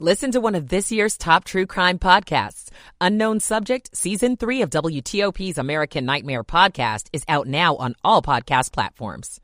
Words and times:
Listen 0.00 0.32
to 0.32 0.40
one 0.40 0.56
of 0.56 0.70
this 0.70 0.90
year's 0.90 1.16
top 1.16 1.44
true 1.44 1.66
crime 1.66 2.00
podcasts. 2.00 2.68
Unknown 3.00 3.38
Subject, 3.38 3.96
Season 3.96 4.36
3 4.36 4.62
of 4.62 4.70
WTOP's 4.70 5.56
American 5.56 6.04
Nightmare 6.04 6.42
podcast 6.42 7.06
is 7.12 7.22
out 7.28 7.46
now 7.46 7.76
on 7.76 7.94
all 8.02 8.20
podcast 8.20 8.72
platforms. 8.72 9.40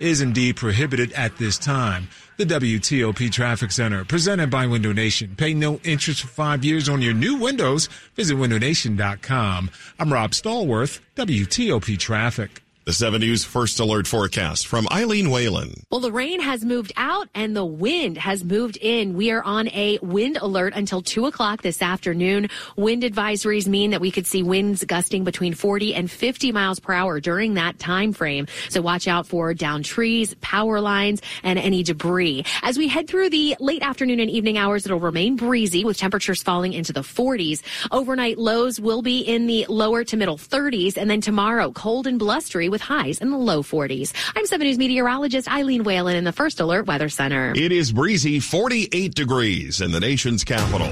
Is 0.00 0.22
indeed 0.22 0.56
prohibited 0.56 1.12
at 1.12 1.36
this 1.36 1.58
time. 1.58 2.08
The 2.38 2.46
WTOP 2.46 3.30
Traffic 3.30 3.70
Center, 3.70 4.04
presented 4.06 4.48
by 4.48 4.66
Window 4.66 4.92
Nation. 4.92 5.34
Pay 5.36 5.52
no 5.52 5.78
interest 5.84 6.22
for 6.22 6.28
five 6.28 6.64
years 6.64 6.88
on 6.88 7.02
your 7.02 7.14
new 7.14 7.36
windows. 7.36 7.88
Visit 8.16 8.36
windownation.com. 8.38 9.70
I'm 9.98 10.12
Rob 10.12 10.30
Stallworth, 10.30 11.00
WTOP 11.16 11.98
Traffic. 11.98 12.63
The 12.86 12.92
7 12.92 13.18
News 13.18 13.46
First 13.46 13.80
Alert 13.80 14.06
forecast 14.06 14.66
from 14.66 14.86
Eileen 14.92 15.30
Whalen. 15.30 15.72
Well, 15.90 16.00
the 16.00 16.12
rain 16.12 16.38
has 16.40 16.66
moved 16.66 16.92
out 16.98 17.30
and 17.34 17.56
the 17.56 17.64
wind 17.64 18.18
has 18.18 18.44
moved 18.44 18.76
in. 18.76 19.14
We 19.14 19.30
are 19.30 19.42
on 19.42 19.68
a 19.68 19.98
wind 20.02 20.36
alert 20.36 20.74
until 20.76 21.00
2 21.00 21.24
o'clock 21.24 21.62
this 21.62 21.80
afternoon. 21.80 22.50
Wind 22.76 23.02
advisories 23.02 23.66
mean 23.66 23.92
that 23.92 24.02
we 24.02 24.10
could 24.10 24.26
see 24.26 24.42
winds 24.42 24.84
gusting 24.84 25.24
between 25.24 25.54
40 25.54 25.94
and 25.94 26.10
50 26.10 26.52
miles 26.52 26.78
per 26.78 26.92
hour 26.92 27.20
during 27.20 27.54
that 27.54 27.78
time 27.78 28.12
frame. 28.12 28.48
So 28.68 28.82
watch 28.82 29.08
out 29.08 29.26
for 29.26 29.54
down 29.54 29.82
trees, 29.82 30.34
power 30.42 30.78
lines, 30.78 31.22
and 31.42 31.58
any 31.58 31.84
debris. 31.84 32.44
As 32.60 32.76
we 32.76 32.88
head 32.88 33.08
through 33.08 33.30
the 33.30 33.56
late 33.60 33.82
afternoon 33.82 34.20
and 34.20 34.28
evening 34.28 34.58
hours, 34.58 34.84
it'll 34.84 35.00
remain 35.00 35.36
breezy 35.36 35.86
with 35.86 35.96
temperatures 35.96 36.42
falling 36.42 36.74
into 36.74 36.92
the 36.92 37.00
40s. 37.00 37.62
Overnight 37.90 38.36
lows 38.36 38.78
will 38.78 39.00
be 39.00 39.20
in 39.20 39.46
the 39.46 39.64
lower 39.70 40.04
to 40.04 40.18
middle 40.18 40.36
30s. 40.36 40.98
And 40.98 41.08
then 41.08 41.22
tomorrow, 41.22 41.72
cold 41.72 42.06
and 42.06 42.18
blustery 42.18 42.73
with 42.74 42.82
highs 42.82 43.18
in 43.18 43.30
the 43.30 43.38
low 43.38 43.62
40s. 43.62 44.12
I'm 44.34 44.46
7 44.46 44.66
News 44.66 44.78
meteorologist 44.78 45.48
Eileen 45.48 45.84
Whalen 45.84 46.16
in 46.16 46.24
the 46.24 46.32
First 46.32 46.58
Alert 46.58 46.88
Weather 46.88 47.08
Center. 47.08 47.52
It 47.54 47.70
is 47.70 47.92
breezy 47.92 48.40
48 48.40 49.14
degrees 49.14 49.80
in 49.80 49.92
the 49.92 50.00
nation's 50.00 50.42
capital. 50.42 50.88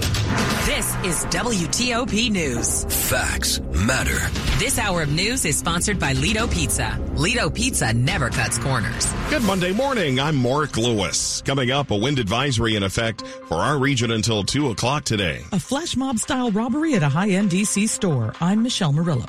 This 0.64 0.94
is 1.04 1.24
WTOP 1.34 2.30
News. 2.30 2.84
Facts 3.10 3.58
matter. 3.60 4.18
This 4.60 4.78
hour 4.78 5.02
of 5.02 5.10
news 5.10 5.44
is 5.44 5.58
sponsored 5.58 5.98
by 5.98 6.12
Lido 6.12 6.46
Pizza. 6.46 6.96
Lido 7.16 7.50
Pizza 7.50 7.92
never 7.92 8.30
cuts 8.30 8.58
corners. 8.58 9.12
Good 9.28 9.42
Monday 9.42 9.72
morning. 9.72 10.20
I'm 10.20 10.36
Mark 10.36 10.76
Lewis. 10.76 11.42
Coming 11.42 11.72
up, 11.72 11.90
a 11.90 11.96
wind 11.96 12.20
advisory 12.20 12.76
in 12.76 12.84
effect 12.84 13.22
for 13.48 13.56
our 13.56 13.76
region 13.76 14.12
until 14.12 14.44
2 14.44 14.70
o'clock 14.70 15.02
today. 15.02 15.40
A 15.50 15.58
flash 15.58 15.96
mob 15.96 16.18
style 16.18 16.52
robbery 16.52 16.94
at 16.94 17.02
a 17.02 17.08
high 17.08 17.30
end 17.30 17.50
DC 17.50 17.88
store. 17.88 18.34
I'm 18.40 18.62
Michelle 18.62 18.92
Murillo. 18.92 19.26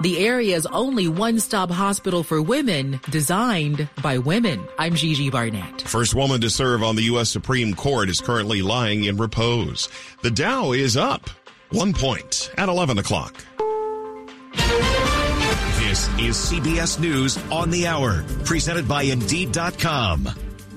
The 0.00 0.18
area's 0.18 0.66
only 0.66 1.08
one-stop 1.08 1.70
hospital 1.70 2.22
for 2.22 2.42
women 2.42 3.00
designed 3.10 3.88
by 4.02 4.18
women. 4.18 4.66
I'm 4.78 4.94
Gigi 4.94 5.30
Barnett. 5.30 5.82
First 5.82 6.14
woman 6.14 6.40
to 6.40 6.50
serve 6.50 6.82
on 6.82 6.96
the 6.96 7.04
U.S. 7.04 7.30
Supreme 7.30 7.74
Court 7.74 8.08
is 8.08 8.20
currently 8.20 8.60
lying 8.60 9.04
in 9.04 9.16
repose. 9.16 9.88
The 10.22 10.30
Dow 10.30 10.72
is 10.72 10.96
up 10.96 11.30
one 11.70 11.92
point 11.92 12.50
at 12.56 12.68
11 12.68 12.98
o'clock. 12.98 13.34
This 15.78 16.08
is 16.18 16.36
CBS 16.36 16.98
News 16.98 17.38
on 17.52 17.70
the 17.70 17.86
Hour, 17.86 18.24
presented 18.44 18.88
by 18.88 19.02
Indeed.com. 19.02 20.28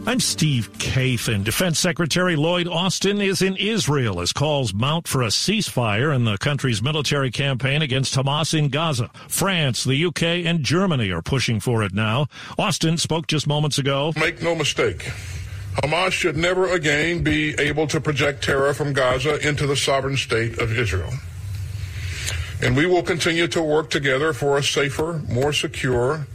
I'm 0.07 0.21
Steve 0.21 0.71
Kathan. 0.77 1.43
Defense 1.43 1.79
Secretary 1.79 2.37
Lloyd 2.37 2.65
Austin 2.65 3.19
is 3.19 3.41
in 3.41 3.57
Israel 3.57 4.21
as 4.21 4.31
calls 4.31 4.73
mount 4.73 5.05
for 5.05 5.21
a 5.21 5.27
ceasefire 5.27 6.15
in 6.15 6.23
the 6.23 6.37
country's 6.37 6.81
military 6.81 7.29
campaign 7.29 7.81
against 7.81 8.15
Hamas 8.15 8.57
in 8.57 8.69
Gaza. 8.69 9.11
France, 9.27 9.83
the 9.83 10.05
UK, 10.05 10.23
and 10.45 10.63
Germany 10.63 11.11
are 11.11 11.21
pushing 11.21 11.59
for 11.59 11.83
it 11.83 11.93
now. 11.93 12.27
Austin 12.57 12.97
spoke 12.97 13.27
just 13.27 13.47
moments 13.47 13.79
ago. 13.79 14.13
Make 14.15 14.41
no 14.41 14.55
mistake. 14.55 15.11
Hamas 15.83 16.13
should 16.13 16.37
never 16.37 16.71
again 16.71 17.21
be 17.21 17.53
able 17.59 17.85
to 17.87 17.99
project 17.99 18.45
terror 18.45 18.73
from 18.73 18.93
Gaza 18.93 19.45
into 19.45 19.67
the 19.67 19.75
sovereign 19.75 20.15
state 20.15 20.57
of 20.57 20.71
Israel. 20.71 21.11
And 22.61 22.77
we 22.77 22.85
will 22.85 23.03
continue 23.03 23.47
to 23.49 23.61
work 23.61 23.89
together 23.89 24.31
for 24.31 24.57
a 24.57 24.63
safer, 24.63 25.21
more 25.27 25.51
secure 25.51 26.27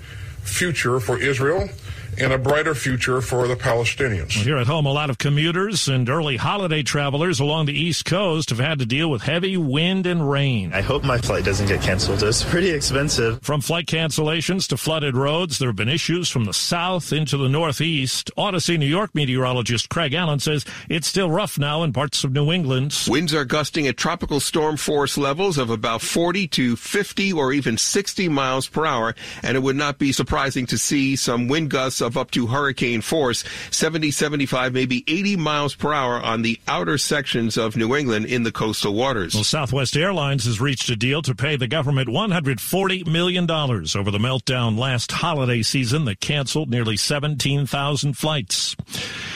future 0.43 1.01
for 1.01 1.17
Israel 1.17 1.71
and 2.19 2.33
a 2.33 2.39
brighter 2.39 2.75
future 2.75 3.21
for 3.21 3.49
the 3.49 3.57
Palestinians. 3.57 4.31
Here 4.31 4.57
at 4.57 4.67
home, 4.67 4.87
a 4.87 4.93
lot 4.93 5.11
of 5.11 5.19
commuters 5.19 5.89
and 5.89 6.09
early 6.09 6.37
holiday 6.37 6.83
travelers 6.83 7.41
along 7.41 7.67
the 7.67 7.79
East 7.79 8.05
Coast 8.05 8.51
have 8.51 8.59
had 8.59 8.79
to 8.79 8.87
deal 8.87 9.11
with 9.11 9.23
heavy 9.23 9.57
wind 9.57 10.07
and 10.07 10.31
rain. 10.31 10.73
I 10.73 10.81
hope 10.81 11.05
my 11.05 11.19
flight 11.19 11.45
doesn't 11.45 11.67
get 11.67 11.83
canceled. 11.83 12.23
It's 12.23 12.45
pretty 12.45 12.71
expensive. 12.71 13.41
From 13.43 13.61
flight 13.61 13.87
cancellations 13.87 14.69
to 14.69 14.77
flooded 14.77 15.17
roads, 15.17 15.59
there 15.59 15.69
have 15.69 15.77
been 15.77 15.89
issues 15.89 16.29
from 16.29 16.45
the 16.45 16.55
south 16.55 17.13
into 17.13 17.37
the 17.37 17.49
northeast. 17.49 18.31
Odyssey, 18.37 18.77
New 18.77 18.87
York 18.87 19.15
meteorologist 19.15 19.89
Craig 19.89 20.15
Allen 20.15 20.39
says 20.39 20.65
it's 20.89 21.07
still 21.07 21.31
rough 21.31 21.59
now 21.59 21.83
in 21.83 21.93
parts 21.93 22.25
of 22.25 22.33
New 22.33 22.53
England. 22.53 22.97
Winds 23.09 23.35
are 23.35 23.45
gusting 23.45 23.87
at 23.87 23.97
tropical 23.97 24.41
storm 24.41 24.77
force 24.77 25.17
levels 25.17 25.59
of 25.59 25.71
about 25.71 26.03
40 26.03 26.49
to 26.49 26.77
50 26.77 27.33
or 27.33 27.53
even 27.53 27.79
60 27.79 28.29
miles 28.29 28.69
per 28.69 28.85
hour, 28.85 29.15
and 29.43 29.57
it 29.57 29.61
would 29.61 29.77
not 29.77 29.99
be 29.99 30.13
surprising 30.13 30.67
to 30.67 30.79
see 30.79 31.17
some 31.17 31.49
wind 31.49 31.71
gusts 31.71 32.01
of 32.01 32.12
up 32.17 32.31
to 32.33 32.47
hurricane 32.47 33.01
force, 33.01 33.45
70, 33.71 34.11
75, 34.11 34.73
maybe 34.73 35.05
80 35.07 35.37
miles 35.37 35.75
per 35.75 35.93
hour 35.93 36.21
on 36.21 36.43
the 36.43 36.61
outer 36.69 36.99
sections 36.99 37.57
of 37.57 37.77
New 37.77 37.95
England 37.95 38.27
in 38.27 38.43
the 38.43 38.53
coastal 38.53 38.95
waters. 38.95 39.35
Well, 39.35 39.45
Southwest 39.45 39.97
Airlines 39.97 40.45
has 40.45 40.61
reached 40.61 40.89
a 40.91 40.97
deal 40.97 41.23
to 41.23 41.35
pay 41.35 41.57
the 41.57 41.69
government 41.69 42.09
$140 42.09 43.07
million 43.07 43.51
over 43.51 44.11
the 44.11 44.19
meltdown 44.19 44.79
last 44.79 45.13
holiday 45.13 45.63
season 45.63 46.05
that 46.07 46.21
canceled 46.21 46.71
nearly 46.71 46.97
17,000 46.97 48.15
flights. 48.15 48.77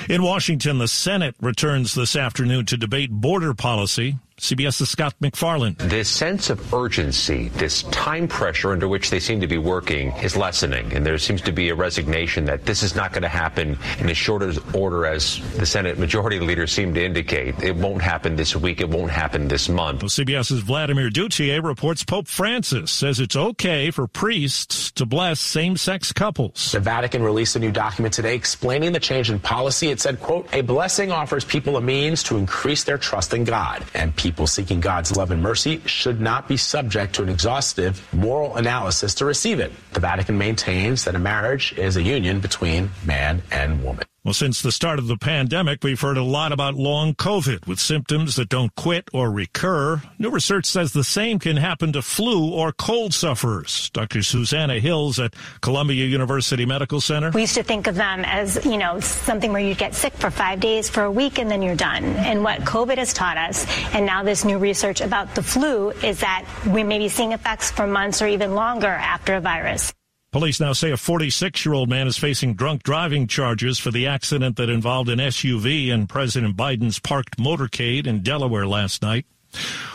In 0.08 0.22
Washington, 0.22 0.78
the 0.78 0.88
Senate 0.88 1.34
returns 1.40 1.94
this 1.94 2.16
afternoon 2.16 2.66
to 2.66 2.76
debate 2.76 3.10
border 3.10 3.54
policy. 3.54 4.16
CBS's 4.38 4.90
Scott 4.90 5.14
MacFarlane. 5.20 5.76
This 5.78 6.10
sense 6.10 6.50
of 6.50 6.74
urgency, 6.74 7.48
this 7.48 7.84
time 7.84 8.28
pressure 8.28 8.72
under 8.72 8.86
which 8.86 9.08
they 9.08 9.18
seem 9.18 9.40
to 9.40 9.46
be 9.46 9.56
working 9.56 10.12
is 10.16 10.36
lessening. 10.36 10.92
And 10.92 11.06
there 11.06 11.16
seems 11.16 11.40
to 11.42 11.52
be 11.52 11.70
a 11.70 11.74
resignation 11.74 12.44
that 12.44 12.66
this 12.66 12.82
is 12.82 12.94
not 12.94 13.12
going 13.12 13.22
to 13.22 13.28
happen 13.28 13.78
in 13.98 14.10
as 14.10 14.16
short 14.16 14.42
order 14.74 15.06
as 15.06 15.40
the 15.56 15.64
Senate 15.64 15.98
majority 15.98 16.38
Leader 16.38 16.66
seemed 16.66 16.96
to 16.96 17.04
indicate. 17.04 17.62
It 17.62 17.74
won't 17.74 18.02
happen 18.02 18.36
this 18.36 18.54
week. 18.54 18.82
It 18.82 18.90
won't 18.90 19.10
happen 19.10 19.48
this 19.48 19.70
month. 19.70 20.02
Well, 20.02 20.10
CBS's 20.10 20.60
Vladimir 20.60 21.08
Duthiers 21.08 21.64
reports 21.64 22.04
Pope 22.04 22.28
Francis 22.28 22.90
says 22.90 23.18
it's 23.18 23.36
okay 23.36 23.90
for 23.90 24.06
priests 24.06 24.90
to 24.92 25.06
bless 25.06 25.40
same-sex 25.40 26.12
couples. 26.12 26.72
The 26.72 26.80
Vatican 26.80 27.22
released 27.22 27.56
a 27.56 27.58
new 27.58 27.72
document 27.72 28.12
today 28.12 28.34
explaining 28.34 28.92
the 28.92 29.00
change 29.00 29.30
in 29.30 29.40
policy. 29.40 29.88
It 29.88 30.00
said, 30.00 30.20
quote, 30.20 30.46
a 30.52 30.60
blessing 30.60 31.10
offers 31.10 31.44
people 31.44 31.78
a 31.78 31.80
means 31.80 32.22
to 32.24 32.36
increase 32.36 32.84
their 32.84 32.98
trust 32.98 33.32
in 33.32 33.44
God 33.44 33.82
and 33.94 34.14
people 34.14 34.25
seeking 34.46 34.80
God's 34.80 35.16
love 35.16 35.30
and 35.30 35.42
mercy 35.42 35.80
should 35.86 36.20
not 36.20 36.48
be 36.48 36.56
subject 36.56 37.14
to 37.14 37.22
an 37.22 37.28
exhaustive 37.28 38.06
moral 38.12 38.56
analysis 38.56 39.14
to 39.16 39.24
receive 39.24 39.60
it. 39.60 39.72
The 39.92 40.00
Vatican 40.00 40.38
maintains 40.38 41.04
that 41.04 41.14
a 41.14 41.18
marriage 41.18 41.72
is 41.76 41.96
a 41.96 42.02
union 42.02 42.40
between 42.40 42.90
man 43.04 43.42
and 43.50 43.84
woman. 43.84 44.04
Well, 44.26 44.34
since 44.34 44.60
the 44.60 44.72
start 44.72 44.98
of 44.98 45.06
the 45.06 45.16
pandemic, 45.16 45.84
we've 45.84 46.00
heard 46.00 46.16
a 46.16 46.22
lot 46.24 46.50
about 46.50 46.74
long 46.74 47.14
COVID 47.14 47.68
with 47.68 47.78
symptoms 47.78 48.34
that 48.34 48.48
don't 48.48 48.74
quit 48.74 49.08
or 49.12 49.30
recur. 49.30 50.02
New 50.18 50.30
research 50.30 50.66
says 50.66 50.92
the 50.92 51.04
same 51.04 51.38
can 51.38 51.56
happen 51.56 51.92
to 51.92 52.02
flu 52.02 52.52
or 52.52 52.72
cold 52.72 53.14
sufferers. 53.14 53.88
Dr. 53.90 54.24
Susanna 54.24 54.80
Hills 54.80 55.20
at 55.20 55.34
Columbia 55.60 56.04
University 56.06 56.66
Medical 56.66 57.00
Center. 57.00 57.30
We 57.30 57.42
used 57.42 57.54
to 57.54 57.62
think 57.62 57.86
of 57.86 57.94
them 57.94 58.24
as, 58.24 58.66
you 58.66 58.78
know, 58.78 58.98
something 58.98 59.52
where 59.52 59.62
you'd 59.62 59.78
get 59.78 59.94
sick 59.94 60.12
for 60.14 60.32
five 60.32 60.58
days, 60.58 60.90
for 60.90 61.04
a 61.04 61.10
week, 61.12 61.38
and 61.38 61.48
then 61.48 61.62
you're 61.62 61.76
done. 61.76 62.02
And 62.02 62.42
what 62.42 62.62
COVID 62.62 62.98
has 62.98 63.12
taught 63.12 63.36
us, 63.36 63.64
and 63.94 64.06
now 64.06 64.24
this 64.24 64.44
new 64.44 64.58
research 64.58 65.00
about 65.00 65.36
the 65.36 65.42
flu, 65.44 65.90
is 65.90 66.18
that 66.18 66.44
we 66.66 66.82
may 66.82 66.98
be 66.98 67.08
seeing 67.08 67.30
effects 67.30 67.70
for 67.70 67.86
months 67.86 68.20
or 68.20 68.26
even 68.26 68.56
longer 68.56 68.88
after 68.88 69.36
a 69.36 69.40
virus. 69.40 69.92
Police 70.36 70.60
now 70.60 70.74
say 70.74 70.90
a 70.90 70.98
46 70.98 71.64
year 71.64 71.72
old 71.72 71.88
man 71.88 72.06
is 72.06 72.18
facing 72.18 72.56
drunk 72.56 72.82
driving 72.82 73.26
charges 73.26 73.78
for 73.78 73.90
the 73.90 74.06
accident 74.06 74.56
that 74.56 74.68
involved 74.68 75.08
an 75.08 75.18
SUV 75.18 75.90
and 75.90 76.10
President 76.10 76.54
Biden's 76.54 76.98
parked 76.98 77.38
motorcade 77.38 78.06
in 78.06 78.22
Delaware 78.22 78.66
last 78.66 79.00
night. 79.00 79.24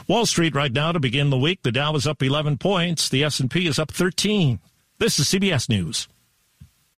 Wall 0.07 0.25
Street 0.25 0.56
right 0.56 0.74
now 0.74 0.94
to 0.94 1.00
begin 1.00 1.30
the 1.30 1.38
week. 1.38 1.62
The 1.62 1.71
Dow 1.71 1.94
is 1.94 2.07
up 2.07 2.24
11 2.24 2.57
points. 2.57 3.07
The 3.07 3.24
S&P 3.24 3.68
is 3.68 3.77
up 3.77 3.92
13. 3.92 4.60
This 4.98 5.19
is 5.19 5.27
CBS 5.27 5.69
News. 5.69 6.07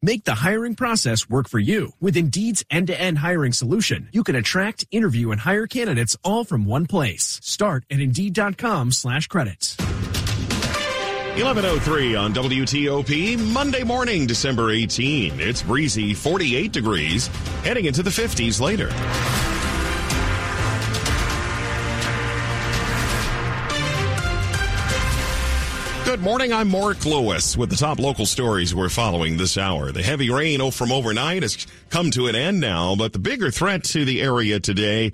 Make 0.00 0.22
the 0.22 0.36
hiring 0.36 0.76
process 0.76 1.28
work 1.28 1.48
for 1.48 1.58
you. 1.58 1.94
With 1.98 2.16
Indeed's 2.16 2.64
end-to-end 2.70 3.18
hiring 3.18 3.52
solution, 3.52 4.08
you 4.12 4.22
can 4.22 4.36
attract, 4.36 4.84
interview, 4.92 5.32
and 5.32 5.40
hire 5.40 5.66
candidates 5.66 6.16
all 6.22 6.44
from 6.44 6.64
one 6.64 6.86
place. 6.86 7.40
Start 7.42 7.86
at 7.90 7.98
Indeed.com 7.98 8.92
slash 8.92 9.26
credits. 9.26 9.76
1103 11.32 12.14
on 12.14 12.34
WTOP, 12.34 13.38
Monday 13.54 13.82
morning, 13.82 14.26
December 14.26 14.70
18. 14.70 15.40
It's 15.40 15.62
breezy, 15.62 16.12
48 16.12 16.70
degrees, 16.70 17.28
heading 17.64 17.86
into 17.86 18.02
the 18.02 18.10
50s 18.10 18.60
later. 18.60 18.90
Good 26.04 26.20
morning. 26.20 26.52
I'm 26.52 26.68
Mark 26.68 27.06
Lewis 27.06 27.56
with 27.56 27.70
the 27.70 27.76
top 27.76 27.98
local 27.98 28.26
stories 28.26 28.74
we're 28.74 28.90
following 28.90 29.38
this 29.38 29.56
hour. 29.56 29.90
The 29.90 30.02
heavy 30.02 30.28
rain 30.28 30.70
from 30.70 30.92
overnight 30.92 31.44
has 31.44 31.66
come 31.88 32.10
to 32.10 32.26
an 32.26 32.34
end 32.34 32.60
now, 32.60 32.94
but 32.94 33.14
the 33.14 33.18
bigger 33.18 33.50
threat 33.50 33.84
to 33.84 34.04
the 34.04 34.20
area 34.20 34.60
today 34.60 35.12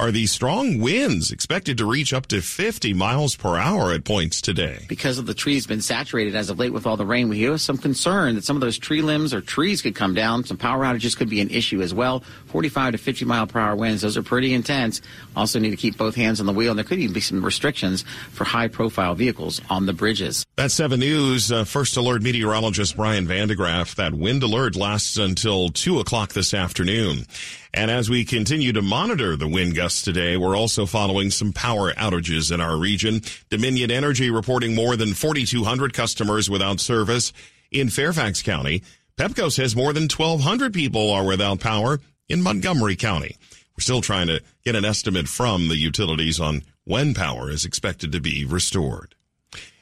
are 0.00 0.10
the 0.10 0.26
strong 0.26 0.80
winds 0.80 1.30
expected 1.30 1.76
to 1.76 1.84
reach 1.84 2.14
up 2.14 2.26
to 2.26 2.40
50 2.40 2.94
miles 2.94 3.36
per 3.36 3.58
hour 3.58 3.92
at 3.92 4.02
points 4.02 4.40
today. 4.40 4.86
Because 4.88 5.18
of 5.18 5.26
the 5.26 5.34
trees 5.34 5.66
been 5.66 5.82
saturated 5.82 6.34
as 6.34 6.48
of 6.48 6.58
late 6.58 6.72
with 6.72 6.86
all 6.86 6.96
the 6.96 7.04
rain, 7.04 7.28
we 7.28 7.42
have 7.42 7.60
some 7.60 7.76
concern 7.76 8.34
that 8.34 8.42
some 8.42 8.56
of 8.56 8.62
those 8.62 8.78
tree 8.78 9.02
limbs 9.02 9.34
or 9.34 9.42
trees 9.42 9.82
could 9.82 9.94
come 9.94 10.14
down. 10.14 10.42
Some 10.44 10.56
power 10.56 10.84
outages 10.84 11.14
could 11.14 11.28
be 11.28 11.42
an 11.42 11.50
issue 11.50 11.82
as 11.82 11.92
well. 11.92 12.24
45 12.46 12.92
to 12.92 12.98
50 12.98 13.26
mile 13.26 13.46
per 13.46 13.60
hour 13.60 13.76
winds, 13.76 14.00
those 14.00 14.16
are 14.16 14.22
pretty 14.22 14.54
intense. 14.54 15.02
Also 15.36 15.58
need 15.58 15.70
to 15.70 15.76
keep 15.76 15.98
both 15.98 16.14
hands 16.14 16.40
on 16.40 16.46
the 16.46 16.54
wheel, 16.54 16.70
and 16.70 16.78
there 16.78 16.84
could 16.84 16.98
even 16.98 17.12
be 17.12 17.20
some 17.20 17.44
restrictions 17.44 18.02
for 18.30 18.44
high 18.44 18.68
profile 18.68 19.14
vehicles 19.14 19.60
on 19.68 19.84
the 19.84 19.92
bridges. 19.92 20.46
That's 20.60 20.74
7 20.74 21.00
News 21.00 21.50
uh, 21.50 21.64
First 21.64 21.96
Alert 21.96 22.20
meteorologist 22.20 22.94
Brian 22.94 23.26
van 23.26 23.48
de 23.48 23.56
Graaff. 23.56 23.94
That 23.94 24.12
wind 24.12 24.42
alert 24.42 24.76
lasts 24.76 25.16
until 25.16 25.70
2 25.70 26.00
o'clock 26.00 26.34
this 26.34 26.52
afternoon. 26.52 27.24
And 27.72 27.90
as 27.90 28.10
we 28.10 28.26
continue 28.26 28.70
to 28.74 28.82
monitor 28.82 29.36
the 29.36 29.48
wind 29.48 29.74
gusts 29.74 30.02
today, 30.02 30.36
we're 30.36 30.54
also 30.54 30.84
following 30.84 31.30
some 31.30 31.54
power 31.54 31.94
outages 31.94 32.52
in 32.52 32.60
our 32.60 32.76
region. 32.76 33.22
Dominion 33.48 33.90
Energy 33.90 34.30
reporting 34.30 34.74
more 34.74 34.96
than 34.96 35.14
4,200 35.14 35.94
customers 35.94 36.50
without 36.50 36.78
service 36.78 37.32
in 37.70 37.88
Fairfax 37.88 38.42
County. 38.42 38.82
Pepco 39.16 39.50
says 39.50 39.74
more 39.74 39.94
than 39.94 40.10
1,200 40.14 40.74
people 40.74 41.10
are 41.10 41.24
without 41.24 41.60
power 41.60 42.00
in 42.28 42.42
Montgomery 42.42 42.96
County. 42.96 43.34
We're 43.78 43.82
still 43.82 44.02
trying 44.02 44.26
to 44.26 44.42
get 44.62 44.76
an 44.76 44.84
estimate 44.84 45.26
from 45.26 45.68
the 45.68 45.78
utilities 45.78 46.38
on 46.38 46.64
when 46.84 47.14
power 47.14 47.50
is 47.50 47.64
expected 47.64 48.12
to 48.12 48.20
be 48.20 48.44
restored. 48.44 49.14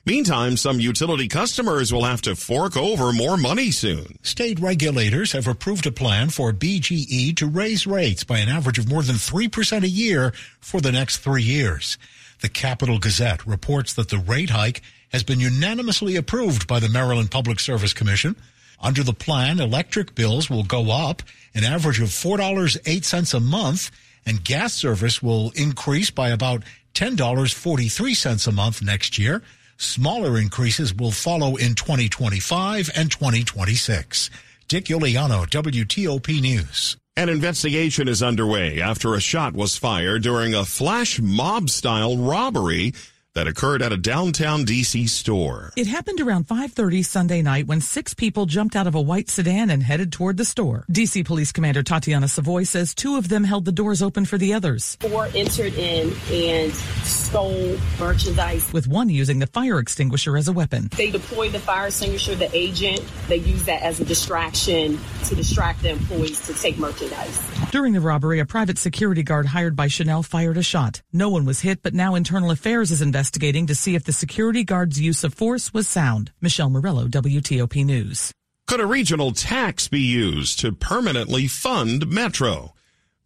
Meantime, 0.08 0.56
some 0.56 0.80
utility 0.80 1.28
customers 1.28 1.92
will 1.92 2.04
have 2.04 2.22
to 2.22 2.34
fork 2.34 2.78
over 2.78 3.12
more 3.12 3.36
money 3.36 3.70
soon. 3.70 4.18
State 4.22 4.58
regulators 4.58 5.32
have 5.32 5.46
approved 5.46 5.84
a 5.86 5.92
plan 5.92 6.30
for 6.30 6.50
BGE 6.50 7.36
to 7.36 7.46
raise 7.46 7.86
rates 7.86 8.24
by 8.24 8.38
an 8.38 8.48
average 8.48 8.78
of 8.78 8.88
more 8.88 9.02
than 9.02 9.16
3% 9.16 9.82
a 9.82 9.88
year 9.88 10.32
for 10.60 10.80
the 10.80 10.92
next 10.92 11.18
three 11.18 11.42
years. 11.42 11.98
The 12.40 12.48
Capital 12.48 12.98
Gazette 12.98 13.46
reports 13.46 13.92
that 13.92 14.08
the 14.08 14.16
rate 14.16 14.48
hike 14.48 14.80
has 15.10 15.22
been 15.22 15.40
unanimously 15.40 16.16
approved 16.16 16.66
by 16.66 16.80
the 16.80 16.88
Maryland 16.88 17.30
Public 17.30 17.60
Service 17.60 17.92
Commission. 17.92 18.34
Under 18.80 19.02
the 19.02 19.12
plan, 19.12 19.60
electric 19.60 20.14
bills 20.14 20.48
will 20.48 20.64
go 20.64 20.90
up 20.90 21.22
an 21.54 21.64
average 21.64 22.00
of 22.00 22.08
$4.08 22.08 23.34
a 23.34 23.40
month, 23.40 23.90
and 24.24 24.42
gas 24.42 24.72
service 24.72 25.22
will 25.22 25.50
increase 25.50 26.10
by 26.10 26.30
about 26.30 26.62
$10.43 26.94 28.46
a 28.46 28.52
month 28.52 28.80
next 28.80 29.18
year. 29.18 29.42
Smaller 29.80 30.36
increases 30.36 30.92
will 30.92 31.12
follow 31.12 31.54
in 31.54 31.76
2025 31.76 32.90
and 32.96 33.12
2026. 33.12 34.28
Dick 34.66 34.86
Uliano, 34.86 35.46
WTOP 35.46 36.40
News. 36.40 36.96
An 37.16 37.28
investigation 37.28 38.08
is 38.08 38.20
underway 38.20 38.80
after 38.80 39.14
a 39.14 39.20
shot 39.20 39.54
was 39.54 39.76
fired 39.76 40.24
during 40.24 40.52
a 40.52 40.64
flash 40.64 41.20
mob 41.20 41.70
style 41.70 42.16
robbery 42.16 42.92
that 43.38 43.46
occurred 43.46 43.82
at 43.82 43.92
a 43.92 43.96
downtown 43.96 44.64
DC 44.64 45.08
store. 45.08 45.72
It 45.76 45.86
happened 45.86 46.20
around 46.20 46.48
5:30 46.48 47.04
Sunday 47.04 47.40
night 47.40 47.68
when 47.68 47.80
six 47.80 48.12
people 48.12 48.46
jumped 48.46 48.74
out 48.74 48.88
of 48.88 48.96
a 48.96 49.00
white 49.00 49.30
sedan 49.30 49.70
and 49.70 49.80
headed 49.80 50.10
toward 50.10 50.38
the 50.38 50.44
store. 50.44 50.84
DC 50.90 51.24
Police 51.24 51.52
Commander 51.52 51.84
Tatiana 51.84 52.26
Savoy 52.26 52.64
says 52.64 52.96
two 52.96 53.14
of 53.14 53.28
them 53.28 53.44
held 53.44 53.64
the 53.64 53.70
doors 53.70 54.02
open 54.02 54.24
for 54.24 54.38
the 54.38 54.54
others. 54.54 54.96
Four 54.98 55.28
entered 55.36 55.74
in 55.74 56.12
and 56.32 56.74
stole 57.04 57.78
merchandise. 58.00 58.72
With 58.72 58.88
one 58.88 59.08
using 59.08 59.38
the 59.38 59.46
fire 59.46 59.78
extinguisher 59.78 60.36
as 60.36 60.48
a 60.48 60.52
weapon. 60.52 60.88
They 60.96 61.12
deployed 61.12 61.52
the 61.52 61.60
fire 61.60 61.86
extinguisher, 61.86 62.34
the 62.34 62.50
agent, 62.52 63.04
they 63.28 63.36
used 63.36 63.66
that 63.66 63.82
as 63.82 64.00
a 64.00 64.04
distraction 64.04 64.98
to 65.26 65.36
distract 65.36 65.82
the 65.82 65.90
employees 65.90 66.44
to 66.48 66.54
take 66.54 66.76
merchandise. 66.76 67.38
During 67.70 67.92
the 67.92 68.00
robbery, 68.00 68.38
a 68.38 68.46
private 68.46 68.78
security 68.78 69.22
guard 69.22 69.44
hired 69.44 69.76
by 69.76 69.88
Chanel 69.88 70.22
fired 70.22 70.56
a 70.56 70.62
shot. 70.62 71.02
No 71.12 71.28
one 71.28 71.44
was 71.44 71.60
hit, 71.60 71.82
but 71.82 71.92
now 71.92 72.14
Internal 72.14 72.50
Affairs 72.50 72.90
is 72.90 73.02
investigating 73.02 73.66
to 73.66 73.74
see 73.74 73.94
if 73.94 74.04
the 74.04 74.12
security 74.12 74.64
guard's 74.64 74.98
use 74.98 75.22
of 75.22 75.34
force 75.34 75.74
was 75.74 75.86
sound. 75.86 76.32
Michelle 76.40 76.70
Murillo, 76.70 77.08
WTOP 77.08 77.84
News. 77.84 78.32
Could 78.66 78.80
a 78.80 78.86
regional 78.86 79.32
tax 79.32 79.86
be 79.86 80.00
used 80.00 80.60
to 80.60 80.72
permanently 80.72 81.46
fund 81.46 82.08
Metro? 82.08 82.72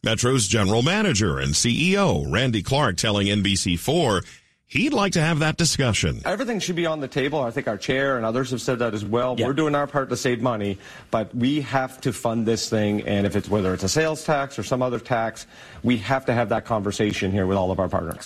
Metro's 0.02 0.48
general 0.48 0.82
manager 0.82 1.38
and 1.38 1.54
CEO, 1.54 2.26
Randy 2.28 2.64
Clark, 2.64 2.96
telling 2.96 3.28
NBC4 3.28 4.24
he'd 4.72 4.94
like 4.94 5.12
to 5.12 5.20
have 5.20 5.40
that 5.40 5.58
discussion. 5.58 6.22
Everything 6.24 6.58
should 6.58 6.76
be 6.76 6.86
on 6.86 7.00
the 7.00 7.08
table. 7.08 7.40
I 7.40 7.50
think 7.50 7.68
our 7.68 7.76
chair 7.76 8.16
and 8.16 8.24
others 8.24 8.50
have 8.50 8.62
said 8.62 8.78
that 8.78 8.94
as 8.94 9.04
well. 9.04 9.36
Yeah. 9.38 9.46
We're 9.46 9.52
doing 9.52 9.74
our 9.74 9.86
part 9.86 10.08
to 10.08 10.16
save 10.16 10.40
money, 10.40 10.78
but 11.10 11.34
we 11.34 11.60
have 11.60 12.00
to 12.00 12.12
fund 12.12 12.46
this 12.46 12.70
thing. 12.70 13.02
And 13.02 13.26
if 13.26 13.36
it's 13.36 13.48
whether 13.48 13.74
it's 13.74 13.84
a 13.84 13.88
sales 13.88 14.24
tax 14.24 14.58
or 14.58 14.62
some 14.62 14.82
other 14.82 14.98
tax, 14.98 15.46
we 15.82 15.98
have 15.98 16.24
to 16.26 16.32
have 16.32 16.48
that 16.48 16.64
conversation 16.64 17.30
here 17.30 17.46
with 17.46 17.58
all 17.58 17.70
of 17.70 17.78
our 17.78 17.88
partners. 17.88 18.24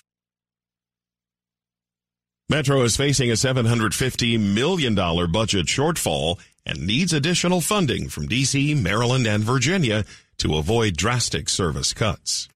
Metro 2.48 2.82
is 2.82 2.96
facing 2.96 3.28
a 3.28 3.34
$750 3.34 4.38
million 4.38 4.94
budget 4.94 5.66
shortfall 5.66 6.38
and 6.64 6.87
needs 6.87 7.12
additional 7.12 7.60
funding 7.60 8.08
from 8.08 8.28
D.C., 8.28 8.72
Maryland, 8.76 9.26
and 9.26 9.43
Virginia 9.43 10.04
to 10.38 10.54
avoid 10.54 10.96
drastic 10.96 11.48
service 11.48 11.93
cuts. 11.93 12.48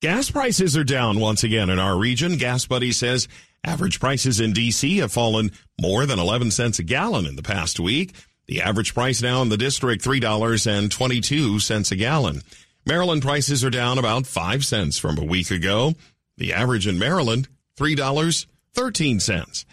Gas 0.00 0.30
prices 0.30 0.78
are 0.78 0.84
down 0.84 1.20
once 1.20 1.44
again 1.44 1.68
in 1.68 1.78
our 1.78 1.94
region. 1.94 2.38
Gas 2.38 2.64
Buddy 2.64 2.90
says 2.90 3.28
average 3.62 4.00
prices 4.00 4.40
in 4.40 4.54
D.C. 4.54 4.96
have 4.96 5.12
fallen 5.12 5.50
more 5.78 6.06
than 6.06 6.18
11 6.18 6.52
cents 6.52 6.78
a 6.78 6.82
gallon 6.82 7.26
in 7.26 7.36
the 7.36 7.42
past 7.42 7.78
week. 7.78 8.14
The 8.46 8.62
average 8.62 8.94
price 8.94 9.20
now 9.20 9.42
in 9.42 9.50
the 9.50 9.58
district, 9.58 10.02
$3.22 10.02 11.92
a 11.92 11.96
gallon. 11.96 12.40
Maryland 12.86 13.20
prices 13.20 13.62
are 13.62 13.68
down 13.68 13.98
about 13.98 14.26
5 14.26 14.64
cents 14.64 14.96
from 14.96 15.18
a 15.18 15.24
week 15.24 15.50
ago. 15.50 15.92
The 16.38 16.54
average 16.54 16.86
in 16.86 16.98
Maryland, 16.98 17.48
$3.13. 17.76 19.64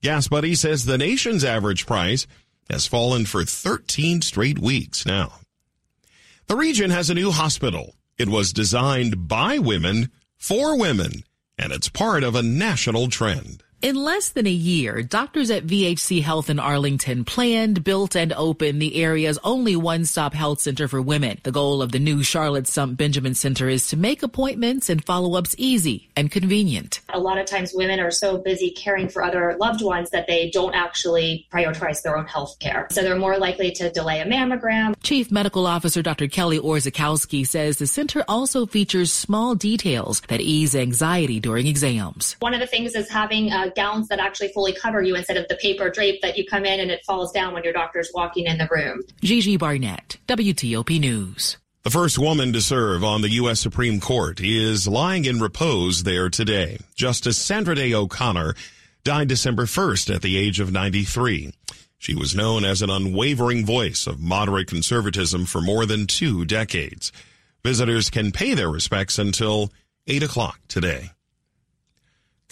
Gas 0.00 0.28
Buddy 0.28 0.54
says 0.54 0.84
the 0.84 0.96
nation's 0.96 1.44
average 1.44 1.86
price 1.86 2.28
has 2.70 2.86
fallen 2.86 3.26
for 3.26 3.44
13 3.44 4.22
straight 4.22 4.60
weeks 4.60 5.04
now. 5.04 5.32
The 6.46 6.54
region 6.54 6.92
has 6.92 7.10
a 7.10 7.14
new 7.14 7.32
hospital. 7.32 7.96
It 8.18 8.28
was 8.28 8.52
designed 8.52 9.26
by 9.26 9.58
women 9.58 10.10
for 10.36 10.78
women, 10.78 11.24
and 11.58 11.72
it's 11.72 11.88
part 11.88 12.22
of 12.22 12.34
a 12.34 12.42
national 12.42 13.08
trend. 13.08 13.62
In 13.82 13.96
less 13.96 14.28
than 14.28 14.46
a 14.46 14.50
year, 14.50 15.02
doctors 15.02 15.50
at 15.50 15.66
VHC 15.66 16.22
Health 16.22 16.48
in 16.48 16.60
Arlington 16.60 17.24
planned, 17.24 17.82
built, 17.82 18.14
and 18.14 18.32
opened 18.32 18.80
the 18.80 18.94
area's 18.94 19.40
only 19.42 19.74
one-stop 19.74 20.34
health 20.34 20.60
center 20.60 20.86
for 20.86 21.02
women. 21.02 21.40
The 21.42 21.50
goal 21.50 21.82
of 21.82 21.90
the 21.90 21.98
new 21.98 22.22
Charlotte 22.22 22.68
Sump 22.68 22.96
Benjamin 22.96 23.34
Center 23.34 23.68
is 23.68 23.88
to 23.88 23.96
make 23.96 24.22
appointments 24.22 24.88
and 24.88 25.04
follow-ups 25.04 25.56
easy 25.58 26.08
and 26.14 26.30
convenient. 26.30 27.00
A 27.08 27.18
lot 27.18 27.38
of 27.38 27.46
times 27.46 27.72
women 27.74 27.98
are 27.98 28.12
so 28.12 28.38
busy 28.38 28.70
caring 28.70 29.08
for 29.08 29.20
other 29.20 29.56
loved 29.58 29.82
ones 29.82 30.10
that 30.10 30.28
they 30.28 30.48
don't 30.50 30.74
actually 30.76 31.48
prioritize 31.52 32.02
their 32.02 32.16
own 32.16 32.26
health 32.26 32.60
care. 32.60 32.86
So 32.92 33.02
they're 33.02 33.16
more 33.16 33.36
likely 33.36 33.72
to 33.72 33.90
delay 33.90 34.20
a 34.20 34.26
mammogram. 34.26 34.94
Chief 35.02 35.32
Medical 35.32 35.66
Officer 35.66 36.02
Dr. 36.02 36.28
Kelly 36.28 36.60
Orzakowski 36.60 37.44
says 37.44 37.78
the 37.78 37.88
center 37.88 38.22
also 38.28 38.64
features 38.64 39.12
small 39.12 39.56
details 39.56 40.22
that 40.28 40.40
ease 40.40 40.76
anxiety 40.76 41.40
during 41.40 41.66
exams. 41.66 42.36
One 42.38 42.54
of 42.54 42.60
the 42.60 42.68
things 42.68 42.94
is 42.94 43.10
having 43.10 43.50
a 43.50 43.71
gowns 43.74 44.08
that 44.08 44.18
actually 44.18 44.48
fully 44.48 44.72
cover 44.72 45.02
you 45.02 45.16
instead 45.16 45.36
of 45.36 45.46
the 45.48 45.56
paper 45.56 45.90
drape 45.90 46.20
that 46.22 46.36
you 46.36 46.44
come 46.46 46.64
in 46.64 46.80
and 46.80 46.90
it 46.90 47.04
falls 47.04 47.32
down 47.32 47.54
when 47.54 47.64
your 47.64 47.72
doctor's 47.72 48.10
walking 48.14 48.46
in 48.46 48.58
the 48.58 48.68
room. 48.70 49.02
Gigi 49.22 49.56
Barnett, 49.56 50.18
WTOP 50.26 51.00
News. 51.00 51.56
The 51.82 51.90
first 51.90 52.16
woman 52.16 52.52
to 52.52 52.60
serve 52.60 53.02
on 53.02 53.22
the 53.22 53.30
U.S. 53.30 53.58
Supreme 53.58 53.98
Court 53.98 54.40
is 54.40 54.86
lying 54.86 55.24
in 55.24 55.40
repose 55.40 56.04
there 56.04 56.28
today. 56.28 56.78
Justice 56.94 57.36
Sandra 57.36 57.74
Day 57.74 57.92
O'Connor 57.92 58.54
died 59.02 59.26
December 59.26 59.64
1st 59.64 60.14
at 60.14 60.22
the 60.22 60.36
age 60.36 60.60
of 60.60 60.70
93. 60.70 61.52
She 61.98 62.14
was 62.14 62.36
known 62.36 62.64
as 62.64 62.82
an 62.82 62.90
unwavering 62.90 63.66
voice 63.66 64.06
of 64.06 64.20
moderate 64.20 64.68
conservatism 64.68 65.44
for 65.44 65.60
more 65.60 65.84
than 65.84 66.06
two 66.06 66.44
decades. 66.44 67.10
Visitors 67.64 68.10
can 68.10 68.32
pay 68.32 68.54
their 68.54 68.68
respects 68.68 69.18
until 69.18 69.72
8 70.06 70.22
o'clock 70.22 70.60
today. 70.68 71.10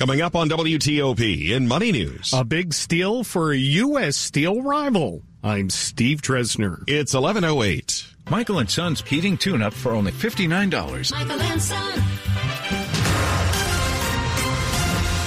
Coming 0.00 0.23
up 0.23 0.35
on 0.35 0.49
WTOP 0.49 1.50
in 1.50 1.69
Money 1.69 1.92
News. 1.92 2.33
A 2.33 2.42
big 2.42 2.73
steal 2.73 3.23
for 3.23 3.52
a 3.52 3.57
U.S. 3.59 4.16
steel 4.16 4.62
rival. 4.62 5.21
I'm 5.45 5.69
Steve 5.69 6.23
Dresner. 6.23 6.83
It's 6.88 7.12
1108. 7.12 8.07
Michael 8.30 8.61
and 8.61 8.71
Son's 8.71 9.02
heating 9.02 9.37
tune-up 9.37 9.75
for 9.75 9.92
only 9.92 10.12
$59. 10.12 11.12
Michael 11.12 11.42
and 11.42 11.61
Son. 11.61 12.02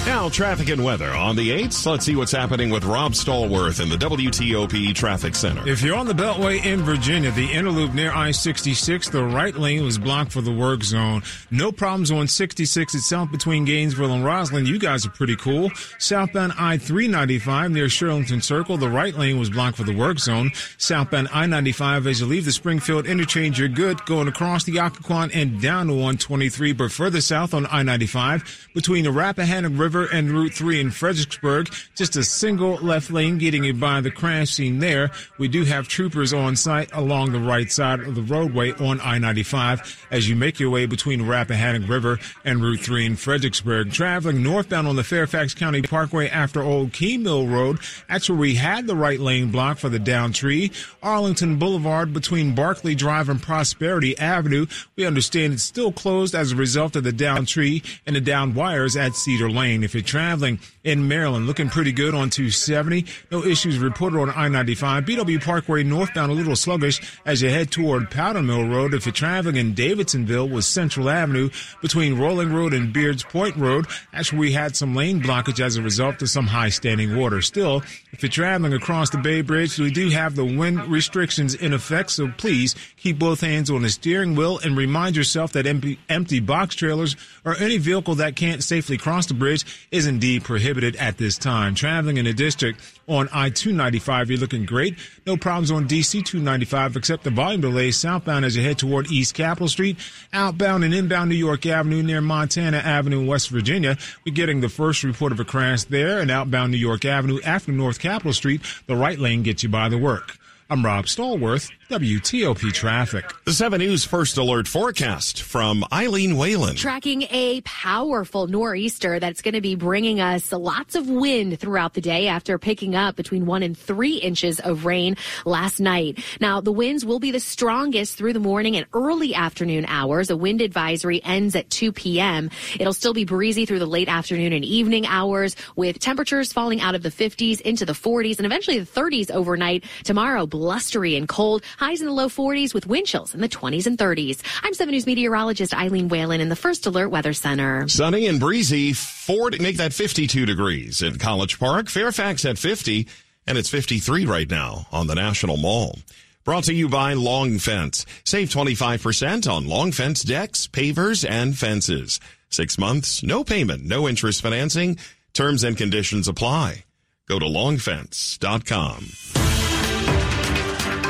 Now, 0.06 0.28
traffic 0.28 0.68
and 0.68 0.84
weather 0.84 1.12
on 1.12 1.38
the 1.38 1.50
8th. 1.50 1.86
Let's 1.86 2.06
see 2.06 2.18
what's 2.18 2.34
happening 2.34 2.70
with 2.70 2.84
Rob 2.84 3.14
Stallworth 3.14 3.82
in 3.82 3.88
the 3.88 3.96
WTOP 3.96 4.94
Traffic 4.94 5.34
Center. 5.34 5.66
If 5.66 5.82
you're 5.82 5.96
on 5.96 6.08
the 6.08 6.14
Beltway 6.14 6.64
in 6.66 6.84
Virginia, 6.84 7.32
the 7.32 7.50
inner 7.50 7.70
loop 7.70 7.94
near 7.94 8.12
I-66, 8.12 9.12
the 9.12 9.24
right 9.24 9.56
lane 9.56 9.86
was 9.86 9.98
blocked 9.98 10.34
for 10.34 10.42
the 10.42 10.52
work 10.52 10.84
zone. 10.84 11.24
No 11.52 11.72
problems 11.72 12.12
on 12.12 12.28
66 12.28 12.96
itself 12.96 13.32
between 13.32 13.64
Gainesville 13.64 14.12
and 14.12 14.26
Rosslyn. 14.26 14.68
You 14.68 14.78
guys 14.78 15.06
are 15.06 15.10
pretty 15.10 15.38
cool. 15.38 15.72
Southbound 16.00 16.52
I-395 16.60 17.72
near 17.72 17.86
Shirlington 17.86 18.44
Circle, 18.44 18.76
the 18.76 18.90
right 18.90 19.16
lane 19.16 19.40
was 19.40 19.50
blocked 19.50 19.78
for 19.78 19.84
the 19.84 19.96
work 19.96 20.20
zone. 20.20 20.52
Southbound 20.78 21.30
I-95 21.34 22.08
as 22.08 22.20
you 22.20 22.26
leave 22.26 22.44
the 22.44 22.52
Springfield 22.52 23.06
interchange, 23.06 23.58
you're 23.58 23.70
good 23.70 24.04
going 24.06 24.28
across 24.28 24.66
the 24.66 24.76
Occoquan 24.76 25.32
and 25.34 25.62
down 25.62 25.88
to 25.88 25.94
123, 25.94 26.74
but 26.74 26.92
further 26.92 27.22
south 27.22 27.54
on 27.54 27.66
I-95 27.68 28.74
between 28.74 29.06
the 29.06 29.12
Rappahannock 29.12 29.80
River 29.80 29.93
River 29.94 30.12
and 30.12 30.32
Route 30.32 30.54
3 30.54 30.80
in 30.80 30.90
Fredericksburg. 30.90 31.72
Just 31.96 32.16
a 32.16 32.24
single 32.24 32.78
left 32.78 33.12
lane 33.12 33.38
getting 33.38 33.64
you 33.64 33.76
by 33.76 34.02
the 34.02 34.10
crash 34.10 34.50
scene 34.50 34.80
there. 34.80 35.12
We 35.38 35.48
do 35.48 35.66
have 35.66 35.88
troopers 35.88 36.34
on 36.34 36.56
site 36.56 36.92
along 36.94 37.32
the 37.32 37.40
right 37.40 37.72
side 37.72 38.00
of 38.00 38.16
the 38.16 38.24
roadway 38.24 38.72
on 38.72 39.00
I-95 39.02 40.06
as 40.10 40.28
you 40.28 40.36
make 40.36 40.60
your 40.60 40.72
way 40.72 40.88
between 40.88 41.28
Rappahannock 41.28 41.88
River 41.88 42.18
and 42.44 42.64
Route 42.64 42.80
3 42.80 43.06
in 43.06 43.16
Fredericksburg. 43.18 43.92
Traveling 43.92 44.42
northbound 44.42 44.88
on 44.88 44.96
the 44.96 45.04
Fairfax 45.04 45.54
County 45.54 45.84
Parkway 45.84 46.28
after 46.28 46.64
Old 46.64 46.92
Keene 46.92 47.22
Mill 47.22 47.48
Road. 47.48 47.78
That's 48.10 48.28
where 48.28 48.40
we 48.40 48.56
had 48.56 48.88
the 48.88 48.96
right 48.96 49.20
lane 49.20 49.52
blocked 49.52 49.82
for 49.82 49.90
the 49.90 50.00
down 50.00 50.34
tree. 50.34 50.72
Arlington 51.04 51.60
Boulevard 51.60 52.14
between 52.14 52.56
Barclay 52.56 52.96
Drive 52.96 53.30
and 53.30 53.40
Prosperity 53.40 54.18
Avenue. 54.18 54.66
We 54.96 55.06
understand 55.06 55.54
it's 55.54 55.62
still 55.62 55.92
closed 55.92 56.34
as 56.34 56.52
a 56.52 56.56
result 56.56 56.96
of 56.96 57.04
the 57.04 57.12
down 57.12 57.46
tree 57.46 57.84
and 58.08 58.16
the 58.16 58.22
down 58.22 58.56
wires 58.56 58.96
at 58.96 59.14
Cedar 59.14 59.52
Lane. 59.52 59.83
If 59.84 59.94
you're 59.94 60.04
traveling 60.04 60.60
in 60.84 61.08
Maryland, 61.08 61.48
looking 61.48 61.70
pretty 61.70 61.92
good 61.92 62.14
on 62.14 62.30
270. 62.30 63.06
No 63.32 63.44
issues 63.44 63.78
reported 63.80 64.20
on 64.20 64.30
I-95. 64.30 65.06
BW 65.06 65.44
Parkway 65.44 65.84
northbound 65.84 66.32
a 66.32 66.36
little 66.36 66.56
sluggish 66.56 67.02
as 67.26 67.42
you 67.42 67.50
head 67.50 67.72
toward 67.72 68.10
Powder 68.10 68.42
Mill 68.42 68.68
Road. 68.68 68.94
If 68.94 69.06
you're 69.06 69.14
traveling 69.14 69.56
in 69.56 69.74
Davidsonville 69.74 70.50
with 70.50 70.66
Central 70.66 71.10
Avenue 71.10 71.50
between 71.82 72.18
Rolling 72.18 72.54
Road 72.54 72.74
and 72.74 72.94
Beards 72.94 73.24
Point 73.24 73.56
Road, 73.56 73.86
where 74.12 74.24
we 74.40 74.54
had 74.54 74.76
some 74.76 74.96
lane 74.96 75.22
blockage 75.22 75.60
as 75.60 75.76
a 75.76 75.82
result 75.82 76.22
of 76.22 76.30
some 76.30 76.48
high 76.48 76.70
standing 76.70 77.16
water. 77.16 77.42
Still, 77.42 77.84
if 78.12 78.24
you're 78.24 78.30
traveling 78.30 78.74
across 78.74 79.10
the 79.10 79.18
Bay 79.18 79.42
Bridge, 79.42 79.78
we 79.78 79.92
do 79.92 80.10
have 80.10 80.36
the 80.36 80.46
wind 80.46 80.88
restrictions 80.88 81.54
in 81.54 81.74
effect, 81.74 82.12
so 82.12 82.32
please 82.38 82.76
keep 82.98 83.20
both 83.20 83.42
hands 83.42 83.70
on 83.70 83.82
the 83.82 83.90
steering 83.90 84.36
wheel 84.36 84.60
and 84.64 84.78
remind 84.78 85.16
yourself 85.16 85.54
that 85.54 85.66
empty 85.66 86.40
box 86.40 86.76
trailers 86.76 87.16
or 87.46 87.56
any 87.58 87.78
vehicle 87.78 88.16
that 88.16 88.36
can't 88.36 88.64
safely 88.64 88.98
cross 88.98 89.26
the 89.26 89.34
bridge 89.34 89.66
is 89.92 90.08
indeed 90.08 90.44
prohibited 90.44 90.96
at 90.98 91.18
this 91.18 91.38
time. 91.38 91.76
Traveling 91.76 92.18
in 92.18 92.26
the 92.26 92.34
district 92.34 92.80
on 93.08 93.30
I-295, 93.34 94.30
you're 94.30 94.38
looking 94.38 94.66
great. 94.66 94.98
No 95.26 95.38
problems 95.38 95.72
on 95.72 95.88
DC 95.88 96.24
295 96.26 96.96
except 96.96 97.24
the 97.24 97.30
volume 97.30 97.62
delays 97.62 97.98
southbound 97.98 98.46
as 98.46 98.56
you 98.56 98.64
head 98.64 98.78
toward 98.78 99.12
East 99.12 99.34
Capitol 99.34 99.68
Street. 99.68 99.98
Outbound 100.32 100.84
and 100.84 100.94
inbound 100.94 101.30
New 101.30 101.36
York 101.36 101.66
Avenue 101.66 102.04
near 102.04 102.22
Montana 102.22 102.78
Avenue, 102.78 103.26
West 103.26 103.50
Virginia. 103.50 103.98
We're 104.26 104.34
getting 104.36 104.62
the 104.62 104.70
first 104.70 105.04
report 105.04 105.32
of 105.32 105.40
a 105.40 105.46
crash 105.46 105.84
there 105.84 106.20
and 106.20 106.32
outbound 106.32 106.72
New 106.72 106.78
York 106.78 107.06
Avenue 107.06 107.40
after 107.44 107.72
North 107.72 108.00
Capitol 108.00 108.34
Street. 108.34 108.62
The 108.88 108.96
right 108.96 109.20
lane 109.20 109.44
gets 109.44 109.64
you 109.64 109.70
by 109.70 109.90
the 109.90 109.98
work. 109.98 110.38
I'm 110.70 110.84
Rob 110.84 111.06
Stallworth, 111.06 111.70
WTOP 111.94 112.74
Traffic. 112.74 113.24
The 113.46 113.54
7 113.54 113.78
News 113.78 114.04
First 114.04 114.40
Alert 114.40 114.68
forecast 114.68 115.44
from 115.44 115.86
Eileen 115.94 116.38
Whalen. 116.38 116.76
Tracking 116.76 117.28
a 117.30 117.62
powerful 117.62 118.48
nor'easter 118.48 119.20
that's 119.20 119.44
going 119.44 119.54
to 119.54 119.62
be 119.62 119.76
bringing 119.76 120.20
us 120.20 120.52
lots 120.52 120.96
of 120.96 121.08
wind 121.08 121.60
throughout 121.60 121.94
the 121.94 122.02
day 122.02 122.30
after 122.30 122.58
picking 122.58 122.96
up 122.96 123.16
between 123.16 123.46
one 123.46 123.62
and 123.62 123.78
three 123.78 124.16
inches 124.16 124.60
of 124.60 124.86
rain 124.86 125.18
last 125.46 125.80
night. 125.80 126.18
Now, 126.42 126.62
the 126.62 126.72
winds 126.72 127.06
will 127.06 127.20
be 127.20 127.30
the 127.30 127.40
strongest 127.40 128.18
through 128.18 128.34
the 128.34 128.40
morning 128.40 128.76
and 128.76 128.88
early 128.96 129.36
afternoon 129.36 129.86
hours. 129.88 130.32
A 130.32 130.36
wind 130.36 130.62
advisory 130.62 131.24
ends 131.24 131.56
at 131.56 131.70
2 131.70 131.92
p.m. 131.92 132.50
It'll 132.80 132.94
still 132.94 133.14
be 133.14 133.24
breezy 133.24 133.68
through 133.68 133.78
the 133.78 133.86
late 133.86 134.10
afternoon 134.10 134.52
and 134.52 134.66
evening 134.66 135.06
hours 135.06 135.56
with 135.76 136.00
temperatures 136.00 136.52
falling 136.52 136.82
out 136.82 136.96
of 136.96 137.04
the 137.04 137.12
50s 137.12 137.62
into 137.62 137.86
the 137.86 137.94
40s 137.94 138.38
and 138.38 138.48
eventually 138.48 138.80
the 138.80 139.00
30s 139.00 139.30
overnight. 139.30 139.84
Tomorrow, 140.04 140.48
blustery 140.48 141.16
and 141.16 141.30
cold. 141.30 141.62
Highs 141.84 142.00
in 142.00 142.08
the 142.08 142.14
low 142.14 142.30
40s 142.30 142.74
with 142.74 142.88
wind 142.88 143.08
chills 143.08 143.36
in 143.36 143.42
the 143.42 143.50
20s 143.50 143.88
and 143.88 143.98
30s. 143.98 144.42
I'm 144.64 144.74
7 144.74 144.90
News 144.90 145.06
meteorologist 145.06 145.74
Eileen 145.74 146.08
Whalen 146.08 146.40
in 146.40 146.48
the 146.48 146.56
First 146.56 146.86
Alert 146.86 147.10
Weather 147.10 147.34
Center. 147.34 147.90
Sunny 147.90 148.26
and 148.28 148.40
breezy, 148.40 148.94
40, 148.94 149.60
make 149.60 149.76
that 149.76 149.92
52 149.92 150.46
degrees 150.46 151.02
in 151.02 151.18
College 151.18 151.60
Park. 151.60 151.90
Fairfax 151.90 152.46
at 152.46 152.58
50, 152.58 153.06
and 153.48 153.58
it's 153.58 153.68
53 153.68 154.26
right 154.26 154.50
now 154.50 154.88
on 154.94 155.08
the 155.08 155.16
National 155.16 155.58
Mall. 155.58 156.00
Brought 156.46 156.64
to 156.64 156.74
you 156.74 156.88
by 156.88 157.16
Long 157.16 157.58
Fence. 157.58 158.06
Save 158.24 158.48
25% 158.48 159.52
on 159.52 159.68
Long 159.68 159.92
Fence 159.92 160.24
decks, 160.24 160.68
pavers, 160.68 161.30
and 161.30 161.58
fences. 161.58 162.22
Six 162.48 162.78
months, 162.78 163.24
no 163.24 163.44
payment, 163.44 163.84
no 163.84 164.08
interest 164.08 164.42
financing. 164.42 164.98
Terms 165.34 165.66
and 165.66 165.76
conditions 165.76 166.30
apply. 166.30 166.86
Go 167.28 167.40
to 167.40 167.46
longfence.com. 167.46 169.53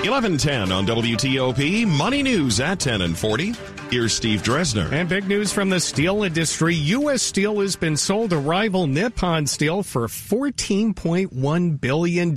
1110 0.04 0.70
on 0.74 0.86
WTOP. 0.86 1.88
Money 1.88 2.24
news 2.24 2.60
at 2.60 2.82
10 2.82 3.04
and 3.04 3.18
40. 3.18 3.54
Here's 3.90 4.12
Steve 4.12 4.42
Dresner. 4.42 4.92
And 4.92 5.08
big 5.08 5.28
news 5.28 5.54
from 5.54 5.70
the 5.70 5.80
steel 5.80 6.24
industry. 6.24 6.74
U.S. 6.74 7.22
Steel 7.22 7.62
has 7.62 7.76
been 7.76 7.96
sold 7.96 8.32
to 8.32 8.40
rival 8.40 8.88
Nippon 8.88 9.46
Steel 9.46 9.84
for 9.84 10.08
$14.1 10.08 11.80
billion. 11.80 12.36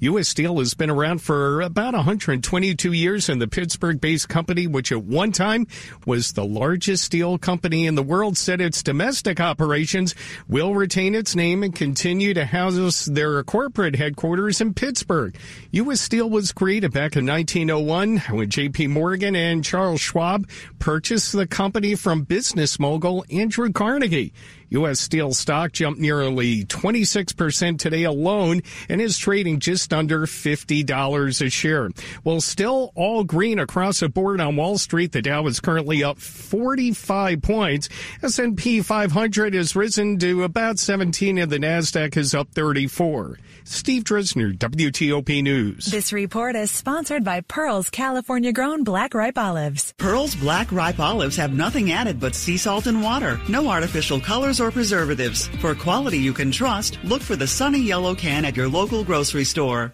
U.S. 0.00 0.28
Steel 0.28 0.58
has 0.60 0.74
been 0.74 0.90
around 0.90 1.18
for 1.20 1.60
about 1.60 1.94
122 1.94 2.92
years, 2.92 3.28
and 3.28 3.42
the 3.42 3.48
Pittsburgh 3.48 4.00
based 4.00 4.28
company, 4.28 4.68
which 4.68 4.92
at 4.92 5.02
one 5.02 5.32
time 5.32 5.66
was 6.06 6.32
the 6.32 6.44
largest 6.44 7.02
steel 7.02 7.36
company 7.36 7.84
in 7.84 7.96
the 7.96 8.02
world, 8.02 8.38
said 8.38 8.60
its 8.60 8.82
domestic 8.82 9.40
operations 9.40 10.14
will 10.46 10.74
retain 10.74 11.16
its 11.16 11.34
name 11.34 11.64
and 11.64 11.74
continue 11.74 12.32
to 12.32 12.44
house 12.44 13.06
their 13.06 13.42
corporate 13.42 13.96
headquarters 13.96 14.60
in 14.60 14.72
Pittsburgh. 14.72 15.36
U.S. 15.72 16.00
Steel 16.00 16.30
was 16.30 16.52
created 16.54 16.92
back 16.92 17.16
in 17.16 17.26
1901 17.26 18.18
when 18.30 18.48
J.P. 18.48 18.86
Morgan 18.88 19.34
and 19.34 19.64
Charles 19.64 20.00
Schwab 20.00 20.48
purchased 20.78 21.32
the 21.32 21.46
company 21.46 21.94
from 21.94 22.22
business 22.22 22.78
mogul 22.78 23.24
Andrew 23.30 23.72
Carnegie. 23.72 24.32
U.S. 24.70 25.00
Steel 25.00 25.32
stock 25.32 25.72
jumped 25.72 26.00
nearly 26.00 26.64
26% 26.64 27.78
today 27.78 28.04
alone 28.04 28.62
and 28.88 29.00
is 29.00 29.18
trading 29.18 29.60
just 29.60 29.92
under 29.92 30.26
$50 30.26 31.46
a 31.46 31.50
share. 31.50 31.90
Well, 32.24 32.40
still 32.40 32.92
all 32.94 33.24
green 33.24 33.58
across 33.58 34.00
the 34.00 34.08
board 34.08 34.40
on 34.40 34.56
Wall 34.56 34.78
Street. 34.78 35.12
The 35.12 35.22
Dow 35.22 35.46
is 35.46 35.60
currently 35.60 36.02
up 36.02 36.18
45 36.18 37.42
points. 37.42 37.88
S&P 38.22 38.80
500 38.80 39.54
has 39.54 39.76
risen 39.76 40.18
to 40.18 40.44
about 40.44 40.78
17 40.78 41.38
and 41.38 41.50
the 41.50 41.58
NASDAQ 41.58 42.16
is 42.16 42.34
up 42.34 42.48
34. 42.52 43.38
Steve 43.64 44.04
Dresner, 44.04 44.56
WTOP 44.56 45.42
News. 45.42 45.86
This 45.86 46.12
report 46.12 46.56
is 46.56 46.70
sponsored 46.70 47.24
by 47.24 47.40
Pearl's 47.40 47.90
California 47.90 48.52
grown 48.52 48.84
black 48.84 49.14
ripe 49.14 49.38
olives. 49.38 49.94
Pearl's 49.98 50.34
black 50.34 50.70
ripe 50.70 51.00
olives 51.00 51.36
have 51.36 51.54
nothing 51.54 51.90
added 51.92 52.20
but 52.20 52.34
sea 52.34 52.56
salt 52.56 52.86
and 52.86 53.02
water. 53.02 53.40
No 53.48 53.68
artificial 53.68 54.20
colors 54.20 54.53
or 54.60 54.70
preservatives. 54.70 55.48
For 55.60 55.74
quality 55.74 56.18
you 56.18 56.32
can 56.32 56.50
trust, 56.50 56.98
look 57.04 57.22
for 57.22 57.36
the 57.36 57.46
sunny 57.46 57.80
yellow 57.80 58.14
can 58.14 58.44
at 58.44 58.56
your 58.56 58.68
local 58.68 59.04
grocery 59.04 59.44
store. 59.44 59.92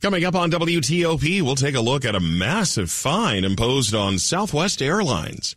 Coming 0.00 0.24
up 0.24 0.36
on 0.36 0.50
WTOP, 0.52 1.42
we'll 1.42 1.56
take 1.56 1.74
a 1.74 1.80
look 1.80 2.04
at 2.04 2.14
a 2.14 2.20
massive 2.20 2.88
fine 2.88 3.44
imposed 3.44 3.96
on 3.96 4.18
Southwest 4.18 4.80
Airlines. 4.80 5.56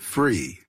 free. 0.00 0.62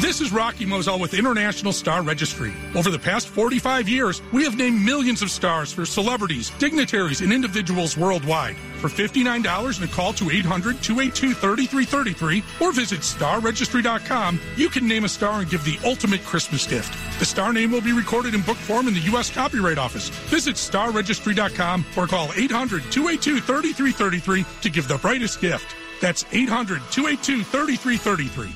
This 0.00 0.20
is 0.20 0.30
Rocky 0.30 0.66
Moselle 0.66 0.98
with 0.98 1.14
International 1.14 1.72
Star 1.72 2.02
Registry. 2.02 2.52
Over 2.74 2.90
the 2.90 2.98
past 2.98 3.28
45 3.28 3.88
years, 3.88 4.20
we 4.30 4.44
have 4.44 4.54
named 4.54 4.84
millions 4.84 5.22
of 5.22 5.30
stars 5.30 5.72
for 5.72 5.86
celebrities, 5.86 6.50
dignitaries, 6.58 7.22
and 7.22 7.32
individuals 7.32 7.96
worldwide. 7.96 8.56
For 8.78 8.88
$59 8.88 9.80
and 9.80 9.90
a 9.90 9.92
call 9.92 10.12
to 10.12 10.30
800 10.30 10.82
282 10.82 11.32
3333 11.32 12.44
or 12.60 12.72
visit 12.72 13.00
starregistry.com, 13.00 14.38
you 14.56 14.68
can 14.68 14.86
name 14.86 15.04
a 15.04 15.08
star 15.08 15.40
and 15.40 15.48
give 15.48 15.64
the 15.64 15.78
ultimate 15.82 16.22
Christmas 16.24 16.66
gift. 16.66 16.92
The 17.18 17.24
star 17.24 17.54
name 17.54 17.70
will 17.70 17.80
be 17.80 17.92
recorded 17.92 18.34
in 18.34 18.42
book 18.42 18.58
form 18.58 18.88
in 18.88 18.94
the 18.94 19.00
U.S. 19.12 19.30
Copyright 19.30 19.78
Office. 19.78 20.10
Visit 20.28 20.56
starregistry.com 20.56 21.86
or 21.96 22.06
call 22.06 22.28
800 22.36 22.82
282 22.92 23.40
3333 23.40 24.44
to 24.60 24.68
give 24.68 24.88
the 24.88 24.98
brightest 24.98 25.40
gift. 25.40 25.74
That's 26.00 26.24
800 26.32 26.82
282 26.90 27.42
3333. 27.44 28.48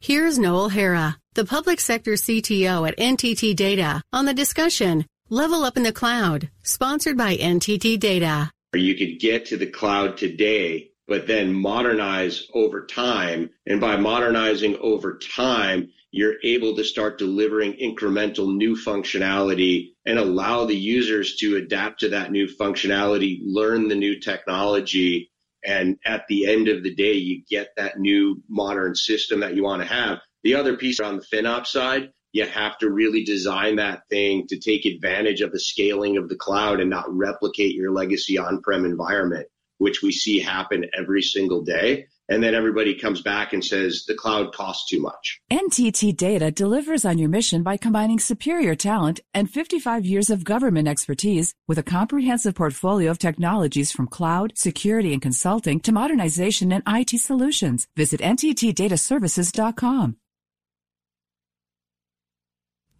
Here's 0.00 0.38
Noel 0.38 0.68
Hara, 0.68 1.16
the 1.34 1.44
public 1.44 1.80
sector 1.80 2.12
CTO 2.12 2.88
at 2.88 2.96
NTT 2.98 3.54
Data, 3.54 4.02
on 4.12 4.24
the 4.24 4.34
discussion 4.34 5.06
Level 5.28 5.64
Up 5.64 5.76
in 5.76 5.82
the 5.82 5.92
Cloud, 5.92 6.50
sponsored 6.62 7.16
by 7.16 7.36
NTT 7.36 7.98
Data. 7.98 8.50
You 8.74 8.94
could 8.94 9.20
get 9.20 9.46
to 9.46 9.56
the 9.56 9.66
cloud 9.66 10.16
today, 10.16 10.90
but 11.08 11.26
then 11.26 11.54
modernize 11.54 12.48
over 12.52 12.84
time. 12.84 13.50
And 13.66 13.80
by 13.80 13.96
modernizing 13.96 14.76
over 14.78 15.18
time, 15.18 15.88
you're 16.10 16.36
able 16.44 16.76
to 16.76 16.84
start 16.84 17.18
delivering 17.18 17.72
incremental 17.74 18.54
new 18.54 18.76
functionality 18.76 19.92
and 20.04 20.18
allow 20.18 20.66
the 20.66 20.76
users 20.76 21.36
to 21.36 21.56
adapt 21.56 22.00
to 22.00 22.10
that 22.10 22.30
new 22.30 22.46
functionality, 22.46 23.40
learn 23.42 23.88
the 23.88 23.94
new 23.94 24.20
technology, 24.20 25.31
and 25.64 25.98
at 26.04 26.26
the 26.28 26.46
end 26.46 26.68
of 26.68 26.82
the 26.82 26.94
day, 26.94 27.12
you 27.12 27.42
get 27.48 27.70
that 27.76 27.98
new 27.98 28.42
modern 28.48 28.94
system 28.94 29.40
that 29.40 29.54
you 29.54 29.62
want 29.62 29.82
to 29.82 29.88
have. 29.88 30.18
The 30.42 30.54
other 30.54 30.76
piece 30.76 31.00
on 31.00 31.16
the 31.16 31.22
FinOps 31.22 31.68
side, 31.68 32.10
you 32.32 32.46
have 32.46 32.78
to 32.78 32.90
really 32.90 33.24
design 33.24 33.76
that 33.76 34.02
thing 34.08 34.46
to 34.48 34.58
take 34.58 34.86
advantage 34.86 35.40
of 35.40 35.52
the 35.52 35.60
scaling 35.60 36.16
of 36.16 36.28
the 36.28 36.36
cloud 36.36 36.80
and 36.80 36.90
not 36.90 37.14
replicate 37.14 37.74
your 37.74 37.92
legacy 37.92 38.38
on-prem 38.38 38.84
environment, 38.84 39.46
which 39.78 40.02
we 40.02 40.10
see 40.10 40.40
happen 40.40 40.86
every 40.96 41.22
single 41.22 41.62
day 41.62 42.06
and 42.32 42.42
then 42.42 42.54
everybody 42.54 42.94
comes 42.94 43.20
back 43.20 43.52
and 43.52 43.62
says 43.64 44.04
the 44.06 44.14
cloud 44.14 44.54
costs 44.54 44.88
too 44.88 45.00
much. 45.00 45.40
NTT 45.52 46.16
Data 46.16 46.50
delivers 46.50 47.04
on 47.04 47.18
your 47.18 47.28
mission 47.28 47.62
by 47.62 47.76
combining 47.76 48.18
superior 48.18 48.74
talent 48.74 49.20
and 49.34 49.50
55 49.50 50.06
years 50.06 50.30
of 50.30 50.42
government 50.42 50.88
expertise 50.88 51.54
with 51.68 51.78
a 51.78 51.82
comprehensive 51.82 52.54
portfolio 52.54 53.10
of 53.10 53.18
technologies 53.18 53.92
from 53.92 54.06
cloud, 54.06 54.54
security, 54.56 55.12
and 55.12 55.20
consulting 55.20 55.78
to 55.80 55.92
modernization 55.92 56.72
and 56.72 56.82
IT 56.88 57.20
solutions. 57.20 57.86
Visit 57.96 58.20
nttdataservices.com. 58.20 60.16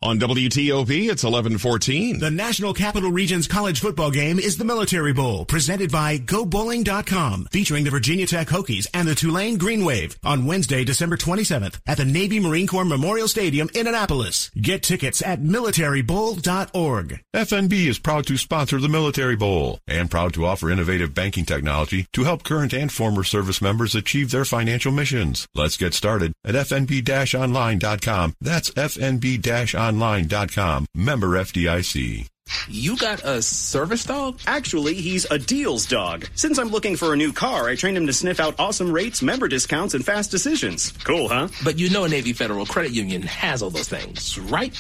On 0.03 0.19
WTOP, 0.19 0.91
it's 0.91 1.23
1114. 1.23 2.19
The 2.19 2.31
National 2.31 2.75
Capital 2.75 3.13
Region's 3.13 3.47
college 3.47 3.79
football 3.79 4.11
game 4.11 4.41
is 4.41 4.57
the 4.57 4.65
Military 4.65 5.13
Bowl, 5.13 5.45
presented 5.45 5.93
by 5.93 6.19
GoBowling.com, 6.19 7.47
featuring 7.53 7.85
the 7.85 7.91
Virginia 7.91 8.27
Tech 8.27 8.49
Hokies 8.49 8.89
and 8.93 9.07
the 9.07 9.15
Tulane 9.15 9.59
Green 9.59 9.85
Wave 9.85 10.19
on 10.25 10.45
Wednesday, 10.45 10.83
December 10.83 11.17
27th 11.17 11.79
at 11.87 11.99
the 11.99 12.05
Navy 12.05 12.41
Marine 12.41 12.67
Corps 12.67 12.85
Memorial 12.85 13.29
Stadium 13.29 13.71
in 13.77 13.87
Annapolis. 13.87 14.51
Get 14.61 14.83
tickets 14.83 15.23
at 15.23 15.41
militarybowl.org. 15.41 17.21
FNB 17.33 17.73
is 17.73 18.01
proud 18.01 18.27
to 18.27 18.37
sponsor 18.37 18.81
the 18.81 18.89
Military 18.89 19.37
Bowl 19.37 19.79
and 19.87 20.11
proud 20.11 20.35
to 20.35 20.47
offer 20.47 20.69
innovative 20.69 21.15
banking 21.15 21.45
technology 21.45 22.07
to 22.13 22.25
help 22.25 22.43
current 22.43 22.73
and 22.75 22.91
former 22.91 23.23
service 23.23 23.63
members 23.63 23.95
achieve 23.95 24.33
their 24.33 24.45
financial 24.45 24.91
missions. 24.91 25.47
Let's 25.55 25.77
get 25.77 25.95
started 25.95 26.33
at 26.45 26.57
fnb-online.com. 26.57 28.35
That's 28.41 28.71
fnb-online 28.71 29.92
online.com. 30.01 30.87
Member 30.95 31.29
FDIC. 31.29 32.27
You 32.69 32.97
got 32.97 33.25
a 33.25 33.41
service 33.41 34.05
dog? 34.05 34.41
Actually, 34.47 34.95
he's 34.95 35.25
a 35.31 35.39
deals 35.39 35.87
dog. 35.87 36.27
Since 36.35 36.59
I'm 36.59 36.69
looking 36.69 36.97
for 36.97 37.13
a 37.13 37.17
new 37.17 37.33
car, 37.33 37.69
I 37.69 37.77
trained 37.77 37.97
him 37.97 38.07
to 38.07 38.13
sniff 38.13 38.41
out 38.41 38.57
awesome 38.59 38.93
rates, 38.93 39.23
member 39.23 39.49
discounts, 39.49 39.95
and 39.95 40.05
fast 40.05 40.31
decisions. 40.31 40.93
Cool, 41.05 41.29
huh? 41.29 41.49
But 41.65 41.79
you 41.79 41.89
know 41.91 42.07
Navy 42.07 42.33
Federal 42.33 42.67
Credit 42.67 42.93
Union 42.93 43.23
has 43.23 43.63
all 43.63 43.71
those 43.71 43.89
things, 43.89 44.39
right? 44.39 44.75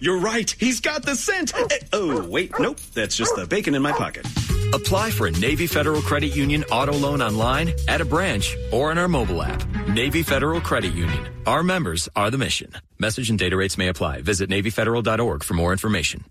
You're 0.00 0.18
right. 0.18 0.50
He's 0.58 0.80
got 0.80 1.02
the 1.02 1.14
scent. 1.14 1.52
Oh. 1.54 1.68
oh, 1.92 2.28
wait, 2.28 2.52
nope. 2.58 2.78
That's 2.94 3.16
just 3.16 3.34
the 3.36 3.46
bacon 3.46 3.74
in 3.74 3.82
my 3.82 3.92
pocket. 3.92 4.26
Apply 4.72 5.10
for 5.10 5.26
a 5.26 5.30
Navy 5.30 5.66
Federal 5.66 6.02
Credit 6.02 6.34
Union 6.34 6.64
auto 6.70 6.92
loan 6.92 7.22
online, 7.22 7.72
at 7.88 8.00
a 8.00 8.04
branch, 8.04 8.56
or 8.72 8.90
in 8.92 8.98
our 8.98 9.08
mobile 9.08 9.42
app. 9.42 9.64
Navy 9.88 10.22
Federal 10.22 10.60
Credit 10.60 10.92
Union. 10.92 11.28
Our 11.46 11.62
members 11.62 12.08
are 12.16 12.30
the 12.30 12.38
mission. 12.38 12.72
Message 12.98 13.30
and 13.30 13.38
data 13.38 13.56
rates 13.56 13.78
may 13.78 13.88
apply. 13.88 14.22
Visit 14.22 14.50
NavyFederal.org 14.50 15.44
for 15.44 15.54
more 15.54 15.72
information. 15.72 16.24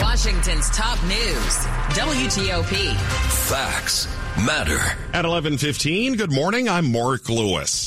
Washington's 0.00 0.68
top 0.70 1.00
news. 1.04 1.56
WTOP. 1.94 2.94
Facts 3.48 4.08
matter. 4.44 4.78
At 5.12 5.24
11:15, 5.24 6.16
good 6.16 6.32
morning. 6.32 6.68
I'm 6.68 6.90
Mark 6.90 7.28
Lewis. 7.28 7.79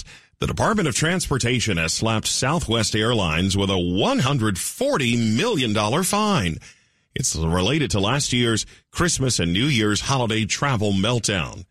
The 0.44 0.48
Department 0.48 0.90
of 0.90 0.96
Transportation 0.96 1.78
has 1.78 1.94
slapped 1.94 2.28
Southwest 2.28 2.98
Airlines 2.98 3.56
with 3.56 3.70
a 3.70 3.76
$140 3.76 5.38
million 5.38 6.04
fine. 6.04 6.58
It's 7.16 7.34
related 7.34 7.92
to 7.92 8.02
last 8.02 8.34
year's 8.34 8.66
Christmas 8.92 9.40
and 9.40 9.54
New 9.54 9.68
Year's 9.68 10.02
holiday 10.02 10.44
travel 10.44 10.92
meltdown. 10.92 11.64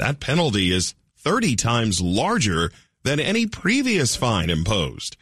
That 0.00 0.18
penalty 0.18 0.72
is 0.72 0.96
30 1.18 1.54
times 1.54 2.00
larger 2.00 2.72
than 3.04 3.20
any 3.20 3.46
previous 3.46 4.16
fine 4.16 4.50
imposed. 4.50 5.16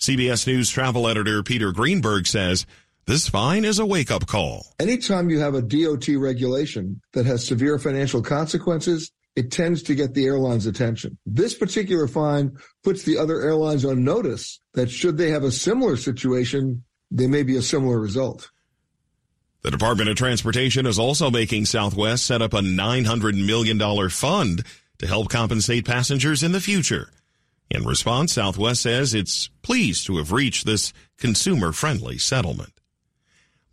CBS 0.00 0.44
News 0.48 0.68
travel 0.68 1.06
editor 1.06 1.44
Peter 1.44 1.70
Greenberg 1.70 2.26
says 2.26 2.66
this 3.06 3.28
fine 3.28 3.64
is 3.64 3.78
a 3.78 3.86
wake 3.86 4.10
up 4.10 4.26
call. 4.26 4.66
Anytime 4.80 5.30
you 5.30 5.38
have 5.38 5.54
a 5.54 5.62
DOT 5.62 6.08
regulation 6.16 7.00
that 7.12 7.24
has 7.24 7.46
severe 7.46 7.78
financial 7.78 8.20
consequences, 8.20 9.12
it 9.36 9.50
tends 9.50 9.82
to 9.84 9.94
get 9.94 10.14
the 10.14 10.26
airline's 10.26 10.66
attention. 10.66 11.16
This 11.24 11.54
particular 11.54 12.08
fine 12.08 12.56
puts 12.82 13.04
the 13.04 13.18
other 13.18 13.40
airlines 13.40 13.84
on 13.84 14.04
notice 14.04 14.60
that 14.74 14.90
should 14.90 15.16
they 15.16 15.30
have 15.30 15.44
a 15.44 15.52
similar 15.52 15.96
situation, 15.96 16.84
there 17.10 17.28
may 17.28 17.42
be 17.42 17.56
a 17.56 17.62
similar 17.62 18.00
result. 18.00 18.50
The 19.62 19.70
Department 19.70 20.08
of 20.08 20.16
Transportation 20.16 20.86
is 20.86 20.98
also 20.98 21.30
making 21.30 21.66
Southwest 21.66 22.24
set 22.24 22.42
up 22.42 22.52
a 22.52 22.60
$900 22.60 23.44
million 23.44 24.08
fund 24.08 24.64
to 24.98 25.06
help 25.06 25.28
compensate 25.28 25.84
passengers 25.84 26.42
in 26.42 26.52
the 26.52 26.60
future. 26.60 27.10
In 27.70 27.84
response, 27.84 28.32
Southwest 28.32 28.82
says 28.82 29.14
it's 29.14 29.48
pleased 29.62 30.06
to 30.06 30.16
have 30.16 30.32
reached 30.32 30.64
this 30.64 30.92
consumer 31.18 31.72
friendly 31.72 32.18
settlement. 32.18 32.72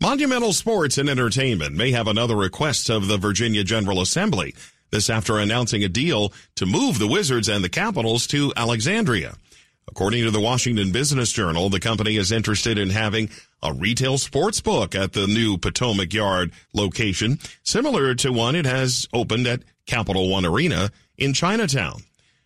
Monumental 0.02 0.52
Sports 0.52 0.98
and 0.98 1.10
Entertainment 1.10 1.76
may 1.76 1.92
have 1.92 2.08
another 2.08 2.36
request 2.36 2.90
of 2.90 3.08
the 3.08 3.18
Virginia 3.18 3.64
General 3.64 4.02
Assembly. 4.02 4.54
This 4.96 5.10
after 5.10 5.40
announcing 5.40 5.84
a 5.84 5.90
deal 5.90 6.32
to 6.56 6.66
move 6.66 7.00
the 7.00 7.08
Wizards 7.08 7.50
and 7.50 7.62
the 7.62 7.68
Capitals 7.68 8.26
to 8.28 8.54
Alexandria. 8.56 9.36
According 9.90 10.24
to 10.24 10.32
the 10.32 10.40
Washington 10.40 10.94
Business 10.94 11.34
Journal, 11.34 11.70
the 11.70 11.82
company 11.82 12.16
is 12.16 12.32
interested 12.32 12.78
in 12.78 12.92
having 12.92 13.30
a 13.62 13.74
retail 13.74 14.18
sports 14.18 14.62
book 14.62 14.96
at 14.96 15.12
the 15.12 15.28
new 15.28 15.58
Potomac 15.58 16.14
Yard 16.14 16.54
location, 16.74 17.40
similar 17.62 18.16
to 18.16 18.32
one 18.32 18.56
it 18.56 18.66
has 18.66 19.06
opened 19.12 19.48
at 19.48 19.64
Capital 19.86 20.30
One 20.30 20.46
Arena 20.46 20.92
in 21.18 21.34
Chinatown. 21.34 22.04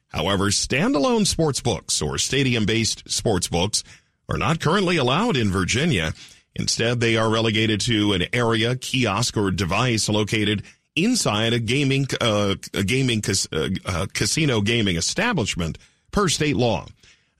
However, 0.07 0.45
standalone 0.45 1.27
sports 1.27 1.61
books 1.61 2.01
or 2.01 2.17
stadium-based 2.17 3.11
sports 3.11 3.47
books 3.47 3.83
are 4.27 4.39
not 4.39 4.59
currently 4.59 4.97
allowed 4.97 5.37
in 5.37 5.51
Virginia. 5.51 6.15
Instead, 6.55 6.99
they 6.99 7.15
are 7.15 7.29
relegated 7.29 7.79
to 7.81 8.13
an 8.13 8.25
area, 8.33 8.75
kiosk, 8.75 9.37
or 9.37 9.51
device 9.51 10.09
located 10.09 10.63
inside 10.95 11.53
a 11.53 11.59
gaming 11.59 12.07
uh, 12.19 12.55
a 12.73 12.83
gaming 12.83 13.21
cas- 13.21 13.47
uh, 13.51 13.69
uh, 13.85 14.07
casino 14.13 14.61
gaming 14.61 14.95
establishment 14.95 15.77
per 16.11 16.27
state 16.27 16.55
law. 16.55 16.85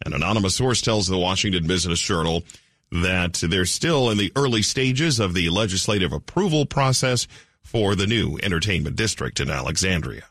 An 0.06 0.14
anonymous 0.14 0.56
source 0.56 0.82
tells 0.82 1.08
the 1.08 1.18
Washington 1.18 1.68
Business 1.68 2.00
Journal 2.00 2.44
that 2.92 3.34
they're 3.34 3.66
still 3.66 4.10
in 4.10 4.18
the 4.18 4.32
early 4.36 4.62
stages 4.62 5.20
of 5.20 5.34
the 5.34 5.50
legislative 5.50 6.14
approval 6.14 6.66
process 6.66 7.28
for 7.62 7.96
the 7.96 8.08
new 8.08 8.40
entertainment 8.42 8.96
district 8.96 9.40
in 9.40 9.50
Alexandria. 9.50 10.24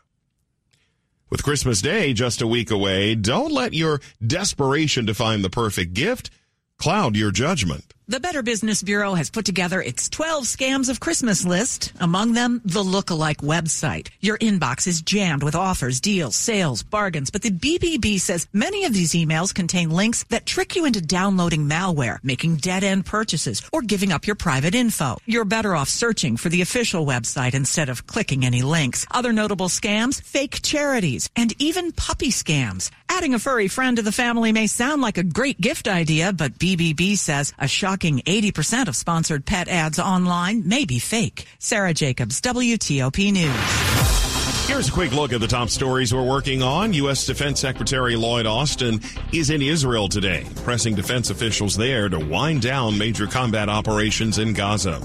With 1.29 1.43
Christmas 1.43 1.81
Day 1.81 2.13
just 2.13 2.41
a 2.41 2.47
week 2.47 2.71
away, 2.71 3.13
don't 3.13 3.51
let 3.51 3.73
your 3.73 4.01
desperation 4.25 5.05
to 5.05 5.13
find 5.13 5.43
the 5.43 5.49
perfect 5.49 5.93
gift 5.93 6.31
cloud 6.77 7.15
your 7.15 7.31
judgment. 7.31 7.93
The 8.09 8.19
Better 8.19 8.41
Business 8.41 8.81
Bureau 8.81 9.13
has 9.13 9.29
put 9.29 9.45
together 9.45 9.83
its 9.83 10.09
12 10.09 10.45
scams 10.45 10.89
of 10.89 10.99
Christmas 10.99 11.45
list. 11.45 11.93
Among 11.99 12.33
them, 12.33 12.59
the 12.65 12.81
lookalike 12.81 13.43
website. 13.43 14.07
Your 14.19 14.39
inbox 14.39 14.87
is 14.87 15.03
jammed 15.03 15.43
with 15.43 15.53
offers, 15.53 16.01
deals, 16.01 16.35
sales, 16.35 16.81
bargains, 16.81 17.29
but 17.29 17.43
the 17.43 17.51
BBB 17.51 18.19
says 18.19 18.47
many 18.51 18.85
of 18.85 18.95
these 18.95 19.11
emails 19.11 19.53
contain 19.53 19.91
links 19.91 20.23
that 20.29 20.47
trick 20.47 20.75
you 20.75 20.85
into 20.85 21.01
downloading 21.01 21.69
malware, 21.69 22.17
making 22.23 22.55
dead-end 22.55 23.05
purchases, 23.05 23.61
or 23.71 23.83
giving 23.83 24.11
up 24.11 24.25
your 24.25 24.35
private 24.35 24.73
info. 24.73 25.19
You're 25.27 25.45
better 25.45 25.75
off 25.75 25.87
searching 25.87 26.35
for 26.35 26.49
the 26.49 26.63
official 26.63 27.05
website 27.05 27.53
instead 27.53 27.89
of 27.89 28.07
clicking 28.07 28.43
any 28.43 28.63
links. 28.63 29.05
Other 29.11 29.31
notable 29.31 29.69
scams, 29.69 30.19
fake 30.19 30.63
charities, 30.63 31.29
and 31.35 31.53
even 31.61 31.91
puppy 31.91 32.31
scams. 32.31 32.89
Adding 33.07 33.35
a 33.35 33.39
furry 33.39 33.67
friend 33.67 33.97
to 33.97 34.03
the 34.03 34.11
family 34.11 34.51
may 34.51 34.65
sound 34.65 35.03
like 35.03 35.19
a 35.19 35.23
great 35.23 35.61
gift 35.61 35.87
idea, 35.87 36.33
but 36.33 36.57
BBB 36.57 37.15
says 37.15 37.53
a 37.59 37.67
shocking 37.99 38.19
80% 38.19 38.87
of 38.87 38.95
sponsored 38.95 39.45
pet 39.45 39.67
ads 39.67 39.99
online 39.99 40.67
may 40.67 40.85
be 40.85 40.99
fake. 40.99 41.45
Sarah 41.59 41.93
Jacobs, 41.93 42.39
WTOP 42.39 43.33
News. 43.33 44.67
Here's 44.67 44.87
a 44.87 44.91
quick 44.91 45.11
look 45.11 45.33
at 45.33 45.41
the 45.41 45.47
top 45.47 45.69
stories 45.69 46.13
we're 46.13 46.23
working 46.23 46.61
on. 46.61 46.93
U.S. 46.93 47.25
Defense 47.25 47.59
Secretary 47.59 48.15
Lloyd 48.15 48.45
Austin 48.45 49.01
is 49.33 49.49
in 49.49 49.61
Israel 49.61 50.07
today, 50.07 50.45
pressing 50.63 50.95
defense 50.95 51.29
officials 51.29 51.75
there 51.75 52.07
to 52.07 52.19
wind 52.19 52.61
down 52.61 52.97
major 52.97 53.27
combat 53.27 53.67
operations 53.67 54.37
in 54.37 54.53
Gaza. 54.53 55.01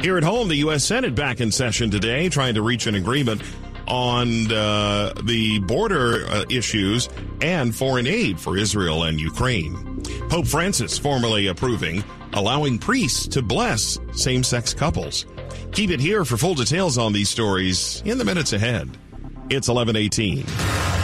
Here 0.00 0.16
at 0.16 0.22
home, 0.22 0.46
the 0.48 0.56
U.S. 0.56 0.84
Senate 0.84 1.16
back 1.16 1.40
in 1.40 1.50
session 1.50 1.90
today, 1.90 2.28
trying 2.28 2.54
to 2.54 2.62
reach 2.62 2.86
an 2.86 2.94
agreement 2.94 3.42
on 3.88 4.52
uh, 4.52 5.12
the 5.24 5.58
border 5.60 6.26
uh, 6.26 6.44
issues 6.50 7.08
and 7.40 7.74
foreign 7.74 8.06
aid 8.06 8.38
for 8.38 8.56
Israel 8.56 9.02
and 9.04 9.18
Ukraine. 9.18 9.87
Pope 10.28 10.46
Francis 10.46 10.98
formally 10.98 11.48
approving 11.48 12.04
allowing 12.34 12.78
priests 12.78 13.26
to 13.28 13.42
bless 13.42 13.98
same 14.12 14.42
sex 14.42 14.74
couples. 14.74 15.26
Keep 15.72 15.90
it 15.90 16.00
here 16.00 16.24
for 16.24 16.36
full 16.36 16.54
details 16.54 16.98
on 16.98 17.12
these 17.12 17.28
stories 17.28 18.02
in 18.04 18.18
the 18.18 18.24
minutes 18.24 18.52
ahead. 18.52 18.96
It's 19.50 19.68
1118. 19.68 20.97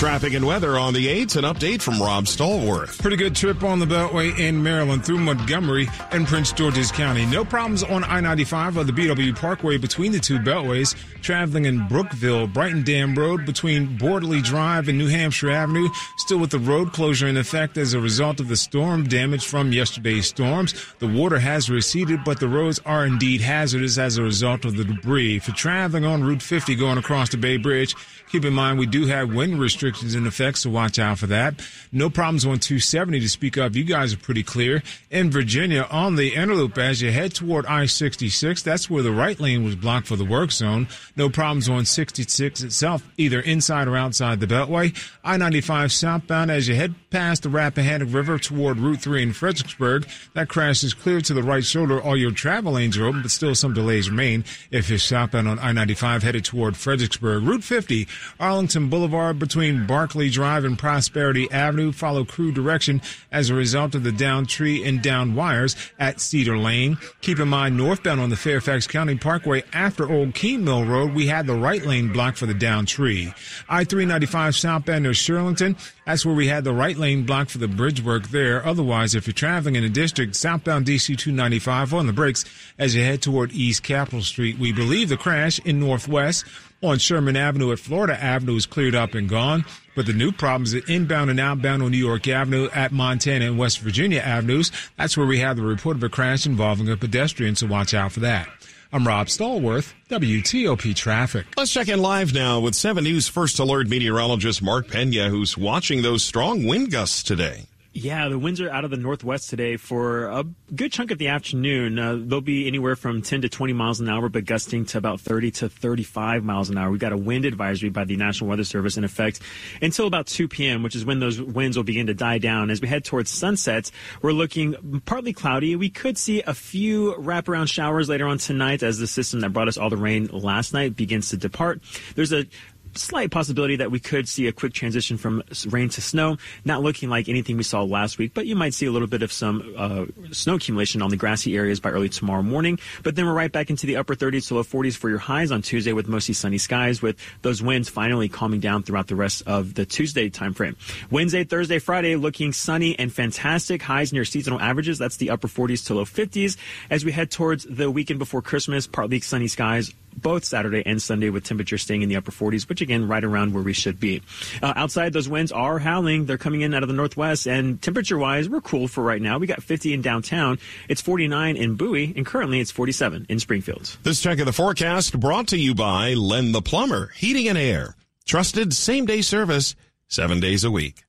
Traffic 0.00 0.32
and 0.32 0.46
weather 0.46 0.78
on 0.78 0.94
the 0.94 1.08
8s. 1.08 1.36
An 1.36 1.44
update 1.44 1.82
from 1.82 2.00
Rob 2.00 2.24
Stallworth. 2.24 2.98
Pretty 3.02 3.18
good 3.18 3.36
trip 3.36 3.62
on 3.62 3.80
the 3.80 3.84
Beltway 3.84 4.38
in 4.38 4.62
Maryland 4.62 5.04
through 5.04 5.18
Montgomery 5.18 5.90
and 6.10 6.26
Prince 6.26 6.52
George's 6.52 6.90
County. 6.90 7.26
No 7.26 7.44
problems 7.44 7.82
on 7.82 8.02
I 8.04 8.20
95 8.20 8.78
or 8.78 8.84
the 8.84 8.92
BW 8.92 9.36
Parkway 9.36 9.76
between 9.76 10.10
the 10.10 10.18
two 10.18 10.38
Beltways. 10.38 10.96
Traveling 11.20 11.66
in 11.66 11.86
Brookeville, 11.86 12.46
Brighton 12.46 12.82
Dam 12.82 13.14
Road 13.14 13.44
between 13.44 13.98
Borderly 13.98 14.42
Drive 14.42 14.88
and 14.88 14.96
New 14.96 15.08
Hampshire 15.08 15.50
Avenue. 15.50 15.90
Still 16.16 16.38
with 16.38 16.48
the 16.48 16.58
road 16.58 16.94
closure 16.94 17.28
in 17.28 17.36
effect 17.36 17.76
as 17.76 17.92
a 17.92 18.00
result 18.00 18.40
of 18.40 18.48
the 18.48 18.56
storm 18.56 19.04
damage 19.04 19.46
from 19.46 19.70
yesterday's 19.70 20.26
storms. 20.26 20.74
The 21.00 21.08
water 21.08 21.38
has 21.38 21.68
receded, 21.68 22.24
but 22.24 22.40
the 22.40 22.48
roads 22.48 22.80
are 22.86 23.04
indeed 23.04 23.42
hazardous 23.42 23.98
as 23.98 24.16
a 24.16 24.22
result 24.22 24.64
of 24.64 24.78
the 24.78 24.84
debris. 24.84 25.40
For 25.40 25.52
traveling 25.52 26.06
on 26.06 26.24
Route 26.24 26.40
50 26.40 26.74
going 26.76 26.96
across 26.96 27.28
the 27.28 27.36
Bay 27.36 27.58
Bridge, 27.58 27.94
keep 28.32 28.46
in 28.46 28.54
mind 28.54 28.78
we 28.78 28.86
do 28.86 29.04
have 29.04 29.34
wind 29.34 29.60
restrictions 29.60 29.89
restrictions 29.90 30.14
in 30.14 30.26
effect, 30.26 30.58
so 30.58 30.70
watch 30.70 30.98
out 30.98 31.18
for 31.18 31.26
that. 31.26 31.60
No 31.92 32.10
problems 32.10 32.46
on 32.46 32.58
270 32.58 33.20
to 33.20 33.28
speak 33.28 33.56
of. 33.56 33.76
You 33.76 33.84
guys 33.84 34.14
are 34.14 34.18
pretty 34.18 34.42
clear. 34.42 34.82
In 35.10 35.30
Virginia, 35.30 35.86
on 35.90 36.14
the 36.14 36.34
inner 36.34 36.54
loop 36.54 36.78
as 36.78 37.02
you 37.02 37.10
head 37.10 37.34
toward 37.34 37.66
I-66, 37.66 38.62
that's 38.62 38.88
where 38.88 39.02
the 39.02 39.10
right 39.10 39.38
lane 39.40 39.64
was 39.64 39.74
blocked 39.74 40.06
for 40.06 40.16
the 40.16 40.24
work 40.24 40.52
zone. 40.52 40.86
No 41.16 41.28
problems 41.28 41.68
on 41.68 41.84
66 41.84 42.62
itself, 42.62 43.02
either 43.16 43.40
inside 43.40 43.88
or 43.88 43.96
outside 43.96 44.38
the 44.38 44.46
Beltway. 44.46 44.96
I-95 45.24 45.90
southbound 45.90 46.50
as 46.50 46.68
you 46.68 46.76
head 46.76 46.94
past 47.10 47.42
the 47.42 47.48
Rappahannock 47.48 48.14
River 48.14 48.38
toward 48.38 48.78
Route 48.78 49.00
3 49.00 49.24
in 49.24 49.32
Fredericksburg. 49.32 50.06
That 50.34 50.48
crash 50.48 50.84
is 50.84 50.94
clear 50.94 51.20
to 51.22 51.34
the 51.34 51.42
right 51.42 51.64
shoulder. 51.64 52.00
All 52.00 52.16
your 52.16 52.30
travel 52.30 52.74
lanes 52.74 52.96
are 52.96 53.06
open, 53.06 53.22
but 53.22 53.30
still 53.32 53.54
some 53.54 53.74
delays 53.74 54.08
remain 54.08 54.44
if 54.70 54.88
you're 54.88 54.98
southbound 54.98 55.48
on 55.48 55.58
I-95 55.58 56.22
headed 56.22 56.44
toward 56.44 56.76
Fredericksburg. 56.76 57.42
Route 57.42 57.64
50, 57.64 58.06
Arlington 58.38 58.88
Boulevard 58.88 59.38
between 59.40 59.79
Barclay 59.86 60.28
Drive 60.30 60.64
and 60.64 60.78
Prosperity 60.78 61.50
Avenue 61.50 61.92
follow 61.92 62.24
crew 62.24 62.52
direction 62.52 63.02
as 63.32 63.50
a 63.50 63.54
result 63.54 63.94
of 63.94 64.04
the 64.04 64.12
down 64.12 64.46
tree 64.46 64.86
and 64.86 65.02
down 65.02 65.34
wires 65.34 65.76
at 65.98 66.20
Cedar 66.20 66.58
Lane. 66.58 66.98
Keep 67.20 67.40
in 67.40 67.48
mind, 67.48 67.76
northbound 67.76 68.20
on 68.20 68.30
the 68.30 68.36
Fairfax 68.36 68.86
County 68.86 69.16
Parkway 69.16 69.62
after 69.72 70.10
Old 70.10 70.34
Keene 70.34 70.64
Mill 70.64 70.84
Road, 70.84 71.14
we 71.14 71.26
had 71.26 71.46
the 71.46 71.54
right 71.54 71.84
lane 71.84 72.12
blocked 72.12 72.38
for 72.38 72.46
the 72.46 72.54
down 72.54 72.86
tree. 72.86 73.32
I-395 73.68 74.58
southbound 74.58 75.02
near 75.02 75.12
Shirlington, 75.12 75.76
that's 76.10 76.26
where 76.26 76.34
we 76.34 76.48
had 76.48 76.64
the 76.64 76.72
right 76.72 76.96
lane 76.96 77.24
blocked 77.24 77.52
for 77.52 77.58
the 77.58 77.68
bridge 77.68 78.02
work 78.02 78.28
there. 78.30 78.66
Otherwise, 78.66 79.14
if 79.14 79.28
you're 79.28 79.34
traveling 79.34 79.76
in 79.76 79.84
the 79.84 79.88
district, 79.88 80.34
southbound 80.34 80.86
DC 80.86 81.16
295 81.16 81.94
on 81.94 82.08
the 82.08 82.12
brakes 82.12 82.44
as 82.78 82.96
you 82.96 83.02
head 83.04 83.22
toward 83.22 83.52
East 83.52 83.84
Capitol 83.84 84.22
Street. 84.22 84.58
We 84.58 84.72
believe 84.72 85.08
the 85.08 85.16
crash 85.16 85.60
in 85.60 85.78
Northwest 85.78 86.44
on 86.82 86.98
Sherman 86.98 87.36
Avenue 87.36 87.72
at 87.72 87.78
Florida 87.78 88.22
Avenue 88.22 88.56
is 88.56 88.66
cleared 88.66 88.94
up 88.94 89.14
and 89.14 89.28
gone. 89.28 89.64
But 89.96 90.06
the 90.06 90.12
new 90.12 90.32
problems 90.32 90.74
are 90.74 90.86
inbound 90.90 91.30
and 91.30 91.40
outbound 91.40 91.82
on 91.82 91.90
New 91.90 91.98
York 91.98 92.26
Avenue 92.28 92.68
at 92.74 92.92
Montana 92.92 93.46
and 93.46 93.58
West 93.58 93.80
Virginia 93.80 94.20
Avenues. 94.20 94.72
That's 94.96 95.16
where 95.16 95.26
we 95.26 95.40
have 95.40 95.56
the 95.56 95.62
report 95.62 95.96
of 95.96 96.02
a 96.02 96.08
crash 96.08 96.46
involving 96.46 96.88
a 96.88 96.96
pedestrian, 96.96 97.56
so 97.56 97.66
watch 97.66 97.92
out 97.92 98.12
for 98.12 98.20
that. 98.20 98.48
I'm 98.92 99.06
Rob 99.06 99.28
Stallworth, 99.28 99.92
WTOP 100.08 100.96
Traffic. 100.96 101.46
Let's 101.56 101.72
check 101.72 101.88
in 101.88 102.00
live 102.00 102.34
now 102.34 102.60
with 102.60 102.74
7 102.74 103.04
News 103.04 103.28
First 103.28 103.58
Alert 103.58 103.88
meteorologist 103.88 104.62
Mark 104.62 104.88
Pena, 104.88 105.28
who's 105.28 105.56
watching 105.56 106.02
those 106.02 106.24
strong 106.24 106.64
wind 106.66 106.90
gusts 106.90 107.22
today. 107.22 107.66
Yeah, 107.92 108.28
the 108.28 108.38
winds 108.38 108.60
are 108.60 108.70
out 108.70 108.84
of 108.84 108.92
the 108.92 108.96
northwest 108.96 109.50
today 109.50 109.76
for 109.76 110.26
a 110.26 110.44
good 110.72 110.92
chunk 110.92 111.10
of 111.10 111.18
the 111.18 111.26
afternoon. 111.26 111.98
Uh, 111.98 112.18
they'll 112.20 112.40
be 112.40 112.68
anywhere 112.68 112.94
from 112.94 113.20
10 113.20 113.42
to 113.42 113.48
20 113.48 113.72
miles 113.72 113.98
an 113.98 114.08
hour, 114.08 114.28
but 114.28 114.44
gusting 114.44 114.84
to 114.86 114.98
about 114.98 115.20
30 115.20 115.50
to 115.50 115.68
35 115.68 116.44
miles 116.44 116.70
an 116.70 116.78
hour. 116.78 116.88
We've 116.88 117.00
got 117.00 117.12
a 117.12 117.16
wind 117.16 117.44
advisory 117.44 117.90
by 117.90 118.04
the 118.04 118.16
National 118.16 118.48
Weather 118.48 118.62
Service 118.62 118.96
in 118.96 119.02
effect 119.02 119.40
until 119.82 120.06
about 120.06 120.28
2 120.28 120.46
p.m., 120.46 120.84
which 120.84 120.94
is 120.94 121.04
when 121.04 121.18
those 121.18 121.42
winds 121.42 121.76
will 121.76 121.82
begin 121.82 122.06
to 122.06 122.14
die 122.14 122.38
down. 122.38 122.70
As 122.70 122.80
we 122.80 122.86
head 122.86 123.04
towards 123.04 123.28
sunset, 123.28 123.90
we're 124.22 124.30
looking 124.30 125.02
partly 125.04 125.32
cloudy. 125.32 125.74
We 125.74 125.90
could 125.90 126.16
see 126.16 126.42
a 126.42 126.54
few 126.54 127.14
wraparound 127.14 127.68
showers 127.68 128.08
later 128.08 128.28
on 128.28 128.38
tonight 128.38 128.84
as 128.84 129.00
the 129.00 129.08
system 129.08 129.40
that 129.40 129.52
brought 129.52 129.66
us 129.66 129.76
all 129.76 129.90
the 129.90 129.96
rain 129.96 130.26
last 130.26 130.72
night 130.72 130.94
begins 130.94 131.30
to 131.30 131.36
depart. 131.36 131.80
There's 132.14 132.32
a 132.32 132.46
slight 132.94 133.30
possibility 133.30 133.76
that 133.76 133.90
we 133.90 134.00
could 134.00 134.28
see 134.28 134.46
a 134.46 134.52
quick 134.52 134.72
transition 134.72 135.16
from 135.16 135.42
rain 135.68 135.88
to 135.90 136.00
snow. 136.00 136.36
Not 136.64 136.82
looking 136.82 137.08
like 137.08 137.28
anything 137.28 137.56
we 137.56 137.62
saw 137.62 137.82
last 137.82 138.18
week, 138.18 138.32
but 138.34 138.46
you 138.46 138.56
might 138.56 138.74
see 138.74 138.86
a 138.86 138.90
little 138.90 139.08
bit 139.08 139.22
of 139.22 139.32
some 139.32 139.74
uh, 139.76 140.06
snow 140.32 140.54
accumulation 140.54 141.02
on 141.02 141.10
the 141.10 141.16
grassy 141.16 141.56
areas 141.56 141.80
by 141.80 141.90
early 141.90 142.08
tomorrow 142.08 142.42
morning. 142.42 142.78
But 143.02 143.16
then 143.16 143.26
we're 143.26 143.34
right 143.34 143.52
back 143.52 143.70
into 143.70 143.86
the 143.86 143.96
upper 143.96 144.14
30s 144.14 144.48
to 144.48 144.54
low 144.56 144.62
40s 144.62 144.96
for 144.96 145.08
your 145.08 145.18
highs 145.18 145.50
on 145.50 145.62
Tuesday 145.62 145.92
with 145.92 146.08
mostly 146.08 146.34
sunny 146.34 146.58
skies, 146.58 147.02
with 147.02 147.16
those 147.42 147.62
winds 147.62 147.88
finally 147.88 148.28
calming 148.28 148.60
down 148.60 148.82
throughout 148.82 149.06
the 149.06 149.16
rest 149.16 149.42
of 149.46 149.74
the 149.74 149.86
Tuesday 149.86 150.30
timeframe. 150.30 150.76
Wednesday, 151.10 151.44
Thursday, 151.44 151.78
Friday 151.78 152.16
looking 152.16 152.52
sunny 152.52 152.98
and 152.98 153.12
fantastic. 153.12 153.82
Highs 153.82 154.12
near 154.12 154.24
seasonal 154.24 154.60
averages. 154.60 154.98
That's 154.98 155.16
the 155.16 155.30
upper 155.30 155.48
40s 155.48 155.86
to 155.86 155.94
low 155.94 156.04
50s. 156.04 156.56
As 156.90 157.04
we 157.04 157.12
head 157.12 157.30
towards 157.30 157.64
the 157.64 157.90
weekend 157.90 158.18
before 158.18 158.42
Christmas, 158.42 158.86
partly 158.86 159.20
sunny 159.20 159.48
skies 159.48 159.94
both 160.16 160.44
Saturday 160.44 160.82
and 160.84 161.00
Sunday 161.00 161.30
with 161.30 161.44
temperatures 161.44 161.82
staying 161.82 162.02
in 162.02 162.08
the 162.08 162.16
upper 162.16 162.30
40s, 162.30 162.68
which 162.68 162.80
again, 162.80 163.08
right 163.08 163.24
around 163.24 163.54
where 163.54 163.62
we 163.62 163.72
should 163.72 164.00
be. 164.00 164.22
Uh, 164.62 164.72
outside, 164.76 165.12
those 165.12 165.28
winds 165.28 165.52
are 165.52 165.78
howling. 165.78 166.26
They're 166.26 166.38
coming 166.38 166.60
in 166.60 166.74
out 166.74 166.82
of 166.82 166.88
the 166.88 166.94
northwest, 166.94 167.46
and 167.46 167.80
temperature 167.80 168.18
wise, 168.18 168.48
we're 168.48 168.60
cool 168.60 168.88
for 168.88 169.02
right 169.02 169.20
now. 169.20 169.38
We 169.38 169.46
got 169.46 169.62
50 169.62 169.92
in 169.94 170.02
downtown. 170.02 170.58
It's 170.88 171.00
49 171.00 171.56
in 171.56 171.76
Bowie, 171.76 172.12
and 172.16 172.26
currently 172.26 172.60
it's 172.60 172.70
47 172.70 173.26
in 173.28 173.38
Springfield. 173.38 173.96
This 174.02 174.20
check 174.20 174.38
of 174.38 174.46
the 174.46 174.52
forecast 174.52 175.18
brought 175.18 175.48
to 175.48 175.58
you 175.58 175.74
by 175.74 176.14
Len 176.14 176.52
the 176.52 176.62
Plumber, 176.62 177.10
Heating 177.16 177.48
and 177.48 177.58
Air. 177.58 177.96
Trusted 178.26 178.72
same 178.72 179.06
day 179.06 179.22
service, 179.22 179.74
seven 180.08 180.40
days 180.40 180.64
a 180.64 180.70
week. 180.70 181.04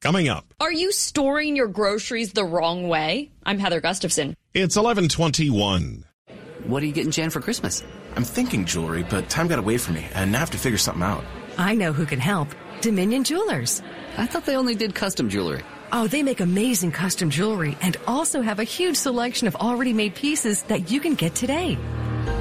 Coming 0.00 0.28
up. 0.28 0.52
Are 0.58 0.72
you 0.72 0.90
storing 0.90 1.54
your 1.54 1.68
groceries 1.68 2.32
the 2.32 2.44
wrong 2.44 2.88
way? 2.88 3.30
I'm 3.44 3.60
Heather 3.60 3.80
Gustafson. 3.80 4.36
It's 4.52 4.74
1121. 4.74 6.04
What 6.64 6.82
are 6.82 6.86
you 6.86 6.92
getting 6.92 7.12
Jen 7.12 7.30
for 7.30 7.40
Christmas? 7.40 7.84
I'm 8.16 8.24
thinking 8.24 8.64
jewelry, 8.64 9.02
but 9.02 9.28
time 9.28 9.48
got 9.48 9.58
away 9.58 9.78
from 9.78 9.94
me, 9.94 10.06
and 10.14 10.34
I 10.34 10.38
have 10.38 10.50
to 10.50 10.58
figure 10.58 10.78
something 10.78 11.02
out. 11.02 11.24
I 11.58 11.74
know 11.74 11.92
who 11.92 12.06
can 12.06 12.20
help. 12.20 12.48
Dominion 12.80 13.24
Jewelers. 13.24 13.82
I 14.16 14.26
thought 14.26 14.44
they 14.44 14.56
only 14.56 14.74
did 14.74 14.94
custom 14.94 15.28
jewelry. 15.28 15.62
Oh, 15.92 16.06
they 16.06 16.22
make 16.22 16.40
amazing 16.40 16.92
custom 16.92 17.30
jewelry 17.30 17.76
and 17.82 17.96
also 18.06 18.40
have 18.40 18.58
a 18.58 18.64
huge 18.64 18.96
selection 18.96 19.46
of 19.46 19.56
already 19.56 19.92
made 19.92 20.14
pieces 20.14 20.62
that 20.64 20.90
you 20.90 21.00
can 21.00 21.14
get 21.14 21.34
today. 21.34 21.78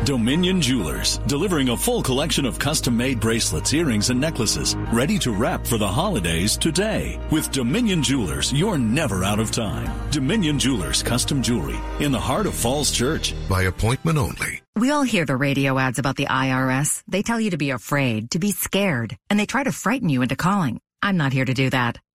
Dominion 0.06 0.62
Jewelers, 0.62 1.20
delivering 1.28 1.70
a 1.70 1.78
full 1.78 2.02
collection 2.02 2.46
of 2.46 2.60
custom 2.60 2.98
made 2.98 3.20
bracelets, 3.20 3.74
earrings, 3.74 4.10
and 4.10 4.20
necklaces, 4.20 4.76
ready 4.92 5.18
to 5.20 5.32
wrap 5.32 5.66
for 5.66 5.78
the 5.78 5.88
holidays 5.88 6.58
today. 6.58 7.20
With 7.32 7.52
Dominion 7.52 8.04
Jewelers, 8.04 8.52
you're 8.52 8.78
never 8.78 9.24
out 9.24 9.40
of 9.40 9.52
time. 9.52 9.90
Dominion 10.12 10.60
Jewelers 10.60 11.04
Custom 11.04 11.42
Jewelry 11.42 11.80
in 12.00 12.12
the 12.12 12.20
heart 12.20 12.46
of 12.46 12.54
Falls 12.54 12.92
Church. 12.92 13.34
By 13.48 13.64
appointment 13.64 14.18
only. 14.18 14.62
We 14.76 14.90
all 14.92 15.04
hear 15.04 15.26
the 15.26 15.36
radio 15.36 15.78
ads 15.78 16.00
about 16.00 16.16
the 16.16 16.28
IRS. 16.28 17.04
They 17.08 17.22
tell 17.22 17.40
you 17.40 17.52
to 17.52 17.58
be 17.58 17.72
afraid, 17.72 18.32
to 18.32 18.40
be 18.40 18.52
scared, 18.52 19.18
and 19.30 19.40
they 19.40 19.46
try 19.46 19.64
to 19.64 19.72
frighten 19.72 20.10
you 20.10 20.22
into 20.22 20.36
calling. 20.36 20.80
I'm 21.04 21.18
not 21.18 21.34
here 21.34 21.46
to 21.46 21.54
do 21.54 21.70
that. 21.72 21.98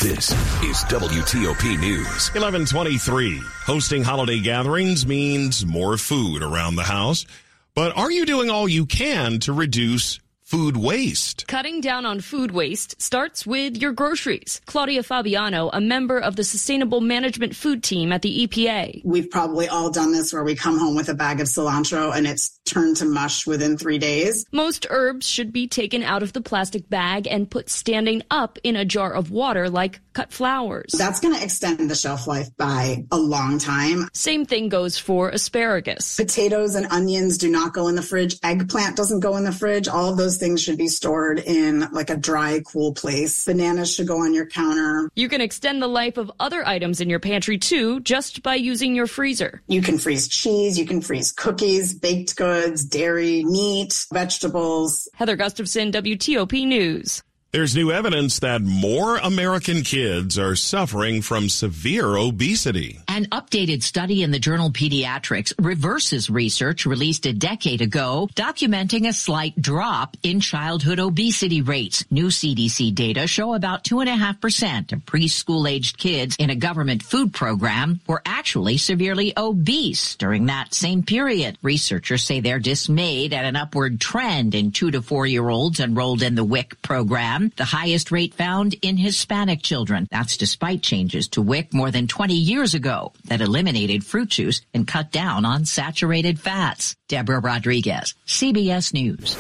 This 0.02 0.32
is 0.64 0.84
WTOP 0.90 1.80
News. 1.80 2.30
1123. 2.34 3.40
Hosting 3.66 4.04
holiday 4.04 4.42
gatherings 4.42 5.08
means 5.08 5.66
more 5.66 5.98
food 5.98 6.44
around 6.44 6.76
the 6.76 6.84
house. 6.84 7.26
But 7.74 7.96
are 7.98 8.12
you 8.12 8.26
doing 8.26 8.50
all 8.50 8.68
you 8.68 8.86
can 8.86 9.40
to 9.42 9.54
reduce 9.54 10.20
food 10.54 10.78
waste. 10.78 11.48
Cutting 11.48 11.82
down 11.82 12.06
on 12.06 12.22
food 12.22 12.52
waste 12.52 13.02
starts 13.02 13.44
with 13.44 13.76
your 13.76 13.92
groceries. 13.92 14.62
Claudia 14.68 15.02
Fabiano, 15.02 15.72
a 15.74 15.82
member 15.82 16.20
of 16.20 16.36
the 16.36 16.44
Sustainable 16.44 17.02
Management 17.02 17.56
Food 17.56 17.82
Team 17.82 18.12
at 18.12 18.22
the 18.22 18.46
EPA. 18.46 19.02
We've 19.04 19.32
probably 19.32 19.68
all 19.68 19.90
done 19.90 20.12
this 20.12 20.32
where 20.32 20.44
we 20.44 20.54
come 20.54 20.78
home 20.78 20.96
with 20.96 21.10
a 21.10 21.16
bag 21.16 21.42
of 21.42 21.48
cilantro 21.48 22.16
and 22.16 22.28
it's 22.28 22.60
turned 22.66 22.98
to 22.98 23.06
mush 23.06 23.46
within 23.46 23.78
three 23.78 23.98
days. 23.98 24.46
Most 24.52 24.88
herbs 24.90 25.28
should 25.28 25.52
be 25.52 25.68
taken 25.68 26.04
out 26.04 26.24
of 26.24 26.34
the 26.34 26.42
plastic 26.42 26.90
bag 26.90 27.28
and 27.28 27.50
put 27.50 27.70
standing 27.70 28.24
up 28.32 28.58
in 28.64 28.76
a 28.76 28.86
jar 28.86 29.14
of 29.14 29.32
water 29.32 29.70
like 29.70 30.00
cut 30.14 30.32
flowers. 30.32 30.92
That's 30.92 31.20
going 31.20 31.36
to 31.36 31.44
extend 31.44 31.90
the 31.90 31.96
shelf 31.96 32.28
life 32.28 32.56
by 32.58 33.06
a 33.12 33.18
long 33.18 33.58
time. 33.58 34.10
Same 34.14 34.46
thing 34.46 34.70
goes 34.70 34.98
for 34.98 35.30
asparagus. 35.30 36.16
Potatoes 36.18 36.76
and 36.76 36.86
onions 36.92 37.38
do 37.38 37.50
not 37.50 37.74
go 37.74 37.88
in 37.88 37.96
the 37.96 38.02
fridge. 38.02 38.38
Eggplant 38.44 38.96
doesn't 38.96 39.22
go 39.22 39.38
in 39.38 39.44
the 39.44 39.52
fridge. 39.52 39.88
All 39.88 40.12
of 40.12 40.18
those 40.18 40.38
things 40.38 40.62
should 40.62 40.78
be 40.78 40.88
stored 40.88 41.40
in 41.40 41.88
like 41.92 42.10
a 42.10 42.18
dry, 42.18 42.62
cool 42.66 42.94
place. 42.94 43.46
Bananas 43.46 43.94
should 43.94 44.08
go 44.08 44.22
on 44.22 44.34
your 44.34 44.46
counter. 44.46 45.10
You 45.16 45.30
can 45.30 45.42
extend 45.42 45.82
the 45.82 45.88
life 45.88 46.18
of 46.18 46.32
other 46.40 46.66
items 46.68 47.02
in 47.02 47.10
your 47.10 47.20
pantry 47.20 47.58
too, 47.58 48.00
just 48.02 48.44
by 48.44 48.56
using 48.56 48.96
your 48.96 49.08
freezer. 49.08 49.62
You 49.68 49.82
can 49.82 49.98
freeze 49.98 50.28
cheese, 50.28 50.78
you 50.78 50.86
can 50.86 51.02
freeze 51.02 51.32
cookies, 51.32 51.94
baked 51.94 52.36
goods, 52.36 52.53
dairy, 52.86 53.44
meat, 53.44 54.06
vegetables. 54.12 55.08
Heather 55.14 55.36
Gustafson, 55.36 55.92
WTOP 55.92 56.66
News. 56.66 57.24
There's 57.54 57.76
new 57.76 57.92
evidence 57.92 58.40
that 58.40 58.64
more 58.64 59.18
American 59.18 59.84
kids 59.84 60.40
are 60.40 60.56
suffering 60.56 61.22
from 61.22 61.50
severe 61.50 62.16
obesity. 62.16 62.98
An 63.08 63.26
updated 63.26 63.84
study 63.84 64.24
in 64.24 64.32
the 64.32 64.40
journal 64.40 64.72
Pediatrics 64.72 65.54
reverses 65.60 66.32
research 66.32 66.88
released 66.88 67.28
a 67.28 67.32
decade 67.32 67.82
ago 67.82 68.28
documenting 68.34 69.08
a 69.08 69.14
slight 69.14 69.54
drop 69.62 70.18
in 70.24 70.40
childhood 70.40 70.98
obesity 70.98 71.62
rates. 71.62 72.04
New 72.10 72.30
CDC 72.30 72.96
data 72.96 73.28
show 73.28 73.54
about 73.54 73.84
2.5% 73.84 74.92
of 74.92 75.06
preschool 75.06 75.70
aged 75.70 76.00
kids 76.00 76.36
in 76.40 76.50
a 76.50 76.56
government 76.56 77.04
food 77.04 77.36
program 77.36 78.00
were 78.08 78.24
actually 78.26 78.78
severely 78.78 79.32
obese 79.38 80.16
during 80.16 80.48
that 80.48 80.74
same 80.74 81.04
period. 81.04 81.60
Researchers 81.62 82.24
say 82.24 82.40
they're 82.40 82.58
dismayed 82.58 83.32
at 83.32 83.46
an 83.46 83.56
upward 83.56 84.02
trend 84.02 84.56
in 84.56 84.72
two 84.72 84.90
to 84.90 85.04
four 85.04 85.28
year 85.28 85.48
olds 85.48 85.80
enrolled 85.80 86.24
in 86.24 86.34
the 86.34 86.44
WIC 86.44 86.82
program 86.82 87.43
the 87.56 87.66
highest 87.66 88.12
rate 88.12 88.34
found 88.34 88.76
in 88.82 88.98
Hispanic 88.98 89.62
children. 89.62 90.08
That's 90.12 90.38
despite 90.38 90.82
changes 90.82 91.28
to 91.30 91.42
WIC 91.42 91.74
more 91.74 91.92
than 91.92 92.08
20 92.08 92.34
years 92.34 92.74
ago 92.74 93.14
that 93.26 93.42
eliminated 93.42 94.06
fruit 94.06 94.30
juice 94.30 94.62
and 94.74 94.88
cut 94.88 95.12
down 95.12 95.46
on 95.46 95.66
saturated 95.66 96.40
fats. 96.40 96.96
Deborah 97.08 97.40
Rodriguez, 97.40 98.16
CBS 98.26 98.94
News. 98.94 99.38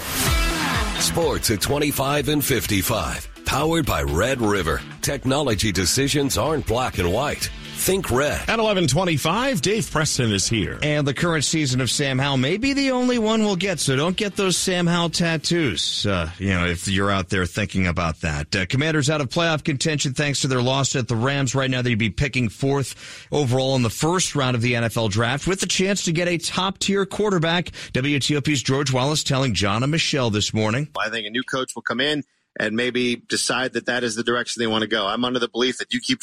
Sports 1.03 1.51
at 1.51 1.61
25 1.61 2.29
and 2.29 2.43
55. 2.43 3.29
Powered 3.45 3.85
by 3.85 4.01
Red 4.01 4.41
River. 4.41 4.81
Technology 5.01 5.71
decisions 5.71 6.37
aren't 6.37 6.65
black 6.65 6.97
and 6.97 7.11
white. 7.11 7.49
Think 7.83 8.11
red. 8.11 8.39
At 8.47 8.59
1125, 8.59 9.61
Dave 9.61 9.91
Preston 9.91 10.31
is 10.31 10.47
here. 10.47 10.79
And 10.81 11.05
the 11.05 11.13
current 11.13 11.43
season 11.43 11.81
of 11.81 11.91
Sam 11.91 12.17
Howell 12.17 12.37
may 12.37 12.55
be 12.55 12.71
the 12.71 12.91
only 12.91 13.19
one 13.19 13.43
we'll 13.43 13.57
get, 13.57 13.77
so 13.81 13.97
don't 13.97 14.15
get 14.15 14.37
those 14.37 14.55
Sam 14.55 14.87
Howell 14.87 15.09
tattoos, 15.09 16.05
uh, 16.05 16.29
you 16.39 16.53
know, 16.53 16.65
if 16.65 16.87
you're 16.87 17.11
out 17.11 17.27
there 17.27 17.45
thinking 17.45 17.85
about 17.87 18.21
that. 18.21 18.55
Uh, 18.55 18.65
commanders 18.67 19.09
out 19.09 19.19
of 19.19 19.27
playoff 19.27 19.65
contention 19.65 20.13
thanks 20.13 20.39
to 20.41 20.47
their 20.47 20.61
loss 20.61 20.95
at 20.95 21.09
the 21.09 21.17
Rams. 21.17 21.55
Right 21.55 21.69
now, 21.69 21.81
they'd 21.81 21.95
be 21.95 22.09
picking 22.09 22.47
fourth 22.47 23.27
overall 23.33 23.75
in 23.75 23.81
the 23.81 23.89
first 23.89 24.33
round 24.33 24.55
of 24.55 24.61
the 24.61 24.75
NFL 24.75 25.09
draft 25.09 25.45
with 25.45 25.61
a 25.61 25.67
chance 25.67 26.05
to 26.05 26.13
get 26.13 26.29
a 26.29 26.37
top 26.37 26.77
tier 26.77 27.05
quarterback. 27.05 27.65
WTOP's 27.91 28.63
George 28.63 28.93
Wallace 28.93 29.25
telling 29.25 29.53
John 29.53 29.83
and 29.83 29.91
Michelle 29.91 30.29
this 30.29 30.53
morning. 30.53 30.87
I 30.97 31.09
think 31.09 31.27
a 31.27 31.31
new 31.31 31.43
coach 31.43 31.75
will 31.75 31.81
come 31.81 31.99
in 31.99 32.23
and 32.59 32.75
maybe 32.75 33.15
decide 33.15 33.73
that 33.73 33.87
that 33.87 34.03
is 34.03 34.15
the 34.15 34.23
direction 34.23 34.61
they 34.61 34.67
want 34.67 34.83
to 34.83 34.87
go. 34.87 35.07
I'm 35.07 35.25
under 35.25 35.39
the 35.39 35.47
belief 35.47 35.79
that 35.79 35.93
you 35.93 35.99
keep 35.99 36.21